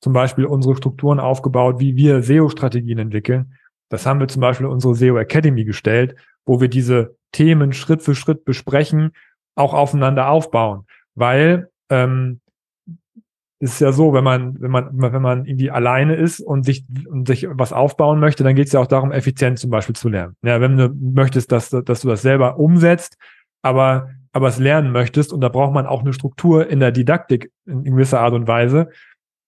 zum 0.00 0.14
Beispiel 0.14 0.46
unsere 0.46 0.76
Strukturen 0.76 1.20
aufgebaut, 1.20 1.78
wie 1.78 1.94
wir 1.96 2.22
SEO-Strategien 2.22 2.98
entwickeln. 2.98 3.54
Das 3.90 4.06
haben 4.06 4.20
wir 4.20 4.28
zum 4.28 4.40
Beispiel 4.40 4.66
in 4.66 4.72
unsere 4.72 4.94
SEO 4.94 5.18
Academy 5.18 5.64
gestellt, 5.64 6.16
wo 6.44 6.60
wir 6.60 6.68
diese 6.68 7.16
Themen 7.32 7.72
Schritt 7.72 8.02
für 8.02 8.14
Schritt 8.14 8.44
besprechen, 8.44 9.12
auch 9.54 9.74
aufeinander 9.74 10.28
aufbauen. 10.28 10.86
Weil 11.14 11.68
ähm, 11.90 12.40
ist 13.60 13.80
ja 13.80 13.92
so, 13.92 14.12
wenn 14.12 14.24
man, 14.24 14.60
wenn 14.60 14.70
man, 14.70 14.90
wenn 14.92 15.22
man 15.22 15.46
irgendwie 15.46 15.70
alleine 15.70 16.16
ist 16.16 16.40
und 16.40 16.64
sich, 16.64 16.84
und 17.08 17.26
sich 17.26 17.46
was 17.50 17.72
aufbauen 17.72 18.20
möchte, 18.20 18.44
dann 18.44 18.54
geht 18.54 18.66
es 18.66 18.72
ja 18.72 18.80
auch 18.80 18.86
darum, 18.86 19.10
effizient 19.10 19.58
zum 19.58 19.70
Beispiel 19.70 19.94
zu 19.94 20.08
lernen. 20.08 20.36
Ja, 20.42 20.60
wenn 20.60 20.76
du 20.76 20.90
möchtest, 20.90 21.50
dass, 21.50 21.70
dass 21.70 22.02
du 22.02 22.08
das 22.08 22.22
selber 22.22 22.58
umsetzt, 22.58 23.16
aber, 23.62 24.10
aber 24.32 24.48
es 24.48 24.58
lernen 24.58 24.92
möchtest, 24.92 25.32
und 25.32 25.40
da 25.40 25.48
braucht 25.48 25.72
man 25.72 25.86
auch 25.86 26.00
eine 26.00 26.12
Struktur 26.12 26.68
in 26.68 26.80
der 26.80 26.92
Didaktik 26.92 27.50
in, 27.64 27.84
in 27.86 27.94
gewisser 27.94 28.20
Art 28.20 28.34
und 28.34 28.46
Weise, 28.46 28.90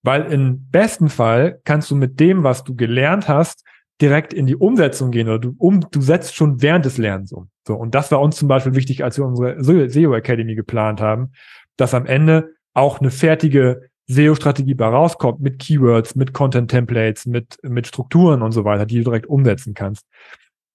weil 0.03 0.23
im 0.31 0.67
besten 0.71 1.09
Fall 1.09 1.59
kannst 1.63 1.91
du 1.91 1.95
mit 1.95 2.19
dem, 2.19 2.43
was 2.43 2.63
du 2.63 2.75
gelernt 2.75 3.27
hast, 3.27 3.65
direkt 4.01 4.33
in 4.33 4.45
die 4.45 4.55
Umsetzung 4.55 5.11
gehen 5.11 5.27
oder 5.27 5.39
du, 5.39 5.55
um, 5.57 5.81
du 5.91 6.01
setzt 6.01 6.35
schon 6.35 6.61
während 6.61 6.85
des 6.85 6.97
Lernens 6.97 7.31
um. 7.31 7.49
So, 7.65 7.75
und 7.75 7.95
das 7.95 8.11
war 8.11 8.21
uns 8.21 8.35
zum 8.35 8.47
Beispiel 8.47 8.75
wichtig, 8.75 9.03
als 9.03 9.17
wir 9.17 9.25
unsere 9.25 9.89
SEO 9.89 10.13
Academy 10.13 10.55
geplant 10.55 11.01
haben, 11.01 11.31
dass 11.77 11.93
am 11.93 12.05
Ende 12.05 12.53
auch 12.73 12.99
eine 12.99 13.11
fertige 13.11 13.89
SEO-Strategie 14.07 14.75
bei 14.75 14.87
rauskommt 14.87 15.41
mit 15.41 15.59
Keywords, 15.59 16.15
mit 16.15 16.33
Content-Templates, 16.33 17.25
mit, 17.25 17.57
mit 17.63 17.87
Strukturen 17.87 18.41
und 18.41 18.51
so 18.51 18.63
weiter, 18.63 18.85
die 18.85 18.97
du 18.97 19.03
direkt 19.03 19.27
umsetzen 19.27 19.73
kannst. 19.73 20.05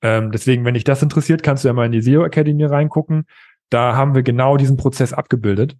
Ähm, 0.02 0.32
deswegen, 0.32 0.64
wenn 0.64 0.74
dich 0.74 0.84
das 0.84 1.02
interessiert, 1.02 1.42
kannst 1.42 1.64
du 1.64 1.68
ja 1.68 1.72
mal 1.72 1.86
in 1.86 1.92
die 1.92 2.02
SEO 2.02 2.24
Academy 2.24 2.64
reingucken. 2.64 3.24
Da 3.70 3.96
haben 3.96 4.14
wir 4.14 4.22
genau 4.22 4.56
diesen 4.56 4.76
Prozess 4.76 5.12
abgebildet 5.12 5.76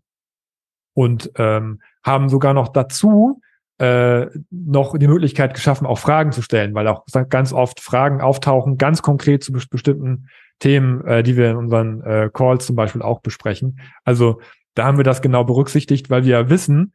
und 0.95 1.31
ähm, 1.37 1.83
haben 2.05 2.29
sogar 2.29 2.55
noch 2.55 2.69
dazu 2.69 3.41
äh, 3.79 4.27
noch 4.51 4.97
die 4.97 5.09
Möglichkeit 5.09 5.55
geschaffen, 5.55 5.87
auch 5.87 5.99
Fragen 5.99 6.33
zu 6.33 6.43
stellen, 6.43 6.75
weil 6.75 6.87
auch 6.89 7.05
ganz 7.29 7.53
oft 7.53 7.81
Fragen 7.81 8.21
auftauchen, 8.21 8.79
ganz 8.79 9.03
konkret 9.03 9.43
zu 9.43 9.53
bestimmten 9.53 10.29
Themen, 10.59 11.05
äh, 11.07 11.23
die 11.23 11.37
wir 11.37 11.51
in 11.51 11.57
unseren 11.57 12.03
äh, 12.03 12.31
Calls 12.33 12.67
zum 12.67 12.77
Beispiel 12.77 13.03
auch 13.03 13.21
besprechen. 13.21 13.81
Also 14.05 14.41
da 14.75 14.85
haben 14.85 14.97
wir 14.97 15.05
das 15.05 15.23
genau 15.23 15.45
berücksichtigt, 15.45 16.11
weil 16.11 16.25
wir 16.25 16.31
ja 16.41 16.49
wissen, 16.51 16.95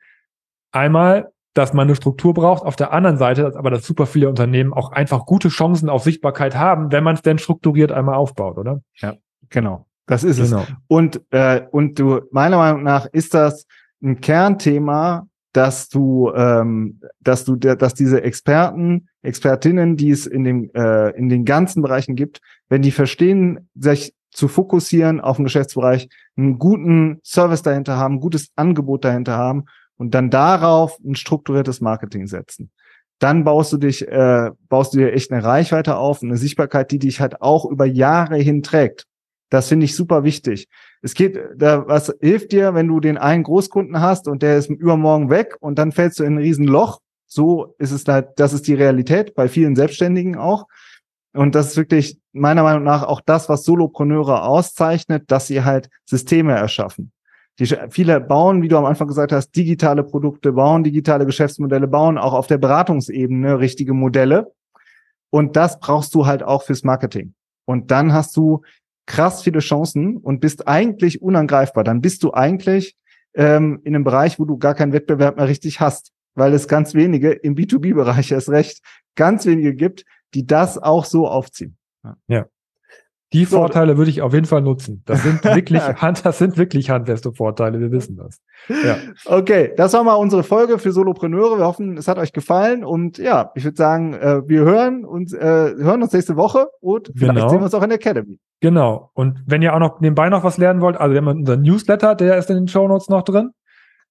einmal, 0.71 1.31
dass 1.53 1.73
man 1.73 1.87
eine 1.87 1.95
Struktur 1.95 2.33
braucht, 2.33 2.63
auf 2.63 2.75
der 2.75 2.93
anderen 2.93 3.17
Seite, 3.17 3.53
aber 3.55 3.71
dass 3.71 3.85
super 3.85 4.05
viele 4.05 4.29
Unternehmen 4.29 4.73
auch 4.73 4.91
einfach 4.91 5.25
gute 5.25 5.49
Chancen 5.49 5.89
auf 5.89 6.03
Sichtbarkeit 6.03 6.55
haben, 6.55 6.91
wenn 6.91 7.03
man 7.03 7.15
es 7.15 7.21
denn 7.21 7.39
strukturiert 7.39 7.91
einmal 7.91 8.15
aufbaut, 8.15 8.57
oder? 8.57 8.81
Ja, 8.95 9.15
genau. 9.49 9.87
Das 10.05 10.23
ist 10.23 10.37
genau. 10.37 10.61
es. 10.61 10.67
Und, 10.87 11.21
äh, 11.31 11.63
und 11.71 11.99
du, 11.99 12.21
meiner 12.31 12.57
Meinung 12.57 12.83
nach 12.83 13.07
ist 13.07 13.33
das 13.33 13.65
ein 14.01 14.21
Kernthema, 14.21 15.27
dass 15.57 15.89
du, 15.89 16.31
ähm, 16.35 17.01
dass 17.19 17.43
du, 17.43 17.55
dass 17.55 17.95
diese 17.95 18.21
Experten, 18.21 19.07
Expertinnen, 19.23 19.97
die 19.97 20.11
es 20.11 20.27
in 20.27 20.43
dem, 20.43 20.69
äh, 20.75 21.09
in 21.17 21.29
den 21.29 21.45
ganzen 21.45 21.81
Bereichen 21.81 22.15
gibt, 22.15 22.41
wenn 22.69 22.83
die 22.83 22.91
verstehen, 22.91 23.67
sich 23.73 24.13
zu 24.29 24.49
fokussieren 24.49 25.19
auf 25.19 25.37
den 25.37 25.45
Geschäftsbereich, 25.45 26.09
einen 26.35 26.59
guten 26.59 27.19
Service 27.23 27.63
dahinter 27.63 27.97
haben, 27.97 28.17
ein 28.17 28.19
gutes 28.19 28.51
Angebot 28.55 29.03
dahinter 29.03 29.35
haben 29.35 29.65
und 29.97 30.13
dann 30.13 30.29
darauf 30.29 30.99
ein 31.03 31.15
strukturiertes 31.15 31.81
Marketing 31.81 32.27
setzen. 32.27 32.69
Dann 33.17 33.43
baust 33.43 33.73
du 33.73 33.77
dich, 33.77 34.07
äh, 34.07 34.51
baust 34.69 34.93
du 34.93 34.99
dir 34.99 35.11
echt 35.11 35.31
eine 35.31 35.43
Reichweite 35.43 35.97
auf, 35.97 36.21
eine 36.21 36.37
Sichtbarkeit, 36.37 36.91
die 36.91 36.99
dich 36.99 37.19
halt 37.19 37.41
auch 37.41 37.65
über 37.65 37.87
Jahre 37.87 38.37
hin 38.37 38.61
trägt. 38.61 39.05
Das 39.49 39.69
finde 39.69 39.85
ich 39.85 39.95
super 39.95 40.23
wichtig. 40.23 40.67
Es 41.01 41.13
geht, 41.13 41.39
da, 41.55 41.87
was 41.87 42.13
hilft 42.19 42.51
dir, 42.51 42.73
wenn 42.73 42.87
du 42.87 42.99
den 42.99 43.17
einen 43.17 43.43
Großkunden 43.43 44.01
hast 44.01 44.27
und 44.27 44.43
der 44.43 44.57
ist 44.57 44.69
übermorgen 44.69 45.29
weg 45.29 45.55
und 45.59 45.79
dann 45.79 45.91
fällst 45.91 46.19
du 46.19 46.23
in 46.23 46.35
ein 46.35 46.39
Riesenloch. 46.39 46.99
So 47.27 47.75
ist 47.77 47.91
es 47.91 48.05
halt, 48.07 48.29
das 48.37 48.53
ist 48.53 48.67
die 48.67 48.73
Realität 48.73 49.35
bei 49.35 49.47
vielen 49.47 49.75
Selbstständigen 49.75 50.37
auch. 50.37 50.67
Und 51.33 51.55
das 51.55 51.67
ist 51.67 51.77
wirklich 51.77 52.19
meiner 52.33 52.63
Meinung 52.63 52.83
nach 52.83 53.03
auch 53.03 53.21
das, 53.21 53.47
was 53.47 53.63
Solopreneure 53.63 54.43
auszeichnet, 54.43 55.25
dass 55.27 55.47
sie 55.47 55.63
halt 55.63 55.89
Systeme 56.05 56.53
erschaffen. 56.53 57.11
Die, 57.59 57.65
viele 57.89 58.19
bauen, 58.21 58.61
wie 58.61 58.67
du 58.67 58.77
am 58.77 58.85
Anfang 58.85 59.07
gesagt 59.07 59.31
hast, 59.31 59.51
digitale 59.51 60.03
Produkte, 60.03 60.53
bauen 60.53 60.83
digitale 60.83 61.25
Geschäftsmodelle, 61.25 61.87
bauen 61.87 62.17
auch 62.17 62.33
auf 62.33 62.47
der 62.47 62.57
Beratungsebene 62.57 63.59
richtige 63.59 63.93
Modelle. 63.93 64.51
Und 65.29 65.55
das 65.55 65.79
brauchst 65.79 66.13
du 66.15 66.25
halt 66.25 66.43
auch 66.43 66.63
fürs 66.63 66.83
Marketing. 66.83 67.33
Und 67.65 67.91
dann 67.91 68.13
hast 68.13 68.37
du 68.37 68.61
krass 69.07 69.41
viele 69.41 69.59
Chancen 69.59 70.17
und 70.17 70.39
bist 70.39 70.67
eigentlich 70.67 71.21
unangreifbar. 71.21 71.83
Dann 71.83 72.01
bist 72.01 72.21
du 72.23 72.33
eigentlich 72.33 72.95
ähm, 73.33 73.81
in 73.83 73.95
einem 73.95 74.03
Bereich, 74.03 74.39
wo 74.39 74.45
du 74.45 74.57
gar 74.57 74.75
keinen 74.75 74.93
Wettbewerb 74.93 75.37
mehr 75.37 75.47
richtig 75.47 75.79
hast, 75.79 76.11
weil 76.35 76.53
es 76.53 76.67
ganz 76.67 76.93
wenige 76.93 77.31
im 77.31 77.55
B2B-Bereich 77.55 78.31
erst 78.31 78.49
recht 78.49 78.81
ganz 79.15 79.45
wenige 79.45 79.73
gibt, 79.73 80.05
die 80.33 80.45
das 80.45 80.77
auch 80.77 81.05
so 81.05 81.27
aufziehen. 81.27 81.77
Ja. 82.27 82.45
Die 83.33 83.43
so. 83.43 83.57
Vorteile 83.57 83.97
würde 83.97 84.09
ich 84.09 84.21
auf 84.21 84.33
jeden 84.33 84.45
Fall 84.45 84.61
nutzen. 84.61 85.03
Das 85.05 85.23
sind 85.23 85.43
wirklich, 85.55 85.81
das 85.81 86.37
sind 86.37 86.57
wirklich 86.57 86.89
handfeste 86.89 87.33
Vorteile. 87.33 87.79
Wir 87.79 87.91
wissen 87.91 88.15
das. 88.15 88.39
Ja. 88.85 88.97
Okay, 89.25 89.73
das 89.75 89.93
war 89.93 90.03
mal 90.03 90.13
unsere 90.13 90.43
Folge 90.43 90.79
für 90.79 90.91
Solopreneure. 90.91 91.57
Wir 91.57 91.65
hoffen, 91.65 91.97
es 91.97 92.07
hat 92.07 92.17
euch 92.17 92.31
gefallen. 92.31 92.85
Und 92.85 93.17
ja, 93.17 93.51
ich 93.55 93.65
würde 93.65 93.75
sagen, 93.75 94.13
äh, 94.13 94.47
wir 94.47 94.61
hören 94.61 95.03
uns, 95.03 95.33
äh, 95.33 95.39
hören 95.39 96.01
uns 96.01 96.13
nächste 96.13 96.37
Woche 96.37 96.67
und 96.79 97.11
vielleicht 97.15 97.35
genau. 97.35 97.49
sehen 97.49 97.59
wir 97.59 97.65
uns 97.65 97.73
auch 97.73 97.83
in 97.83 97.89
der 97.89 97.97
Academy. 97.97 98.39
Genau. 98.61 99.11
Und 99.13 99.43
wenn 99.45 99.61
ihr 99.61 99.75
auch 99.75 99.79
noch 99.79 99.99
nebenbei 99.99 100.29
noch 100.29 100.43
was 100.43 100.57
lernen 100.57 100.81
wollt, 100.81 100.97
also 100.97 101.13
wir 101.13 101.21
haben 101.21 101.27
unseren 101.27 101.61
Newsletter, 101.61 102.15
der 102.15 102.37
ist 102.37 102.49
in 102.49 102.55
den 102.55 102.67
Show 102.67 102.87
Notes 102.87 103.09
noch 103.09 103.23
drin. 103.23 103.51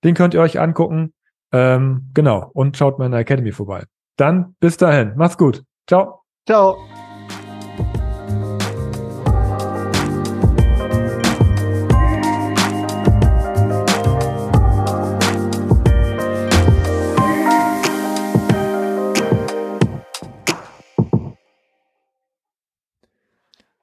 Den 0.04 0.14
könnt 0.14 0.34
ihr 0.34 0.40
euch 0.40 0.60
angucken. 0.60 1.14
Ähm, 1.52 2.10
genau. 2.12 2.50
Und 2.52 2.76
schaut 2.76 2.98
mal 2.98 3.06
in 3.06 3.12
der 3.12 3.20
Academy 3.20 3.52
vorbei. 3.52 3.84
Dann 4.16 4.54
bis 4.60 4.76
dahin. 4.76 5.14
Macht's 5.16 5.38
gut. 5.38 5.62
Ciao. 5.86 6.20
Ciao. 6.46 6.76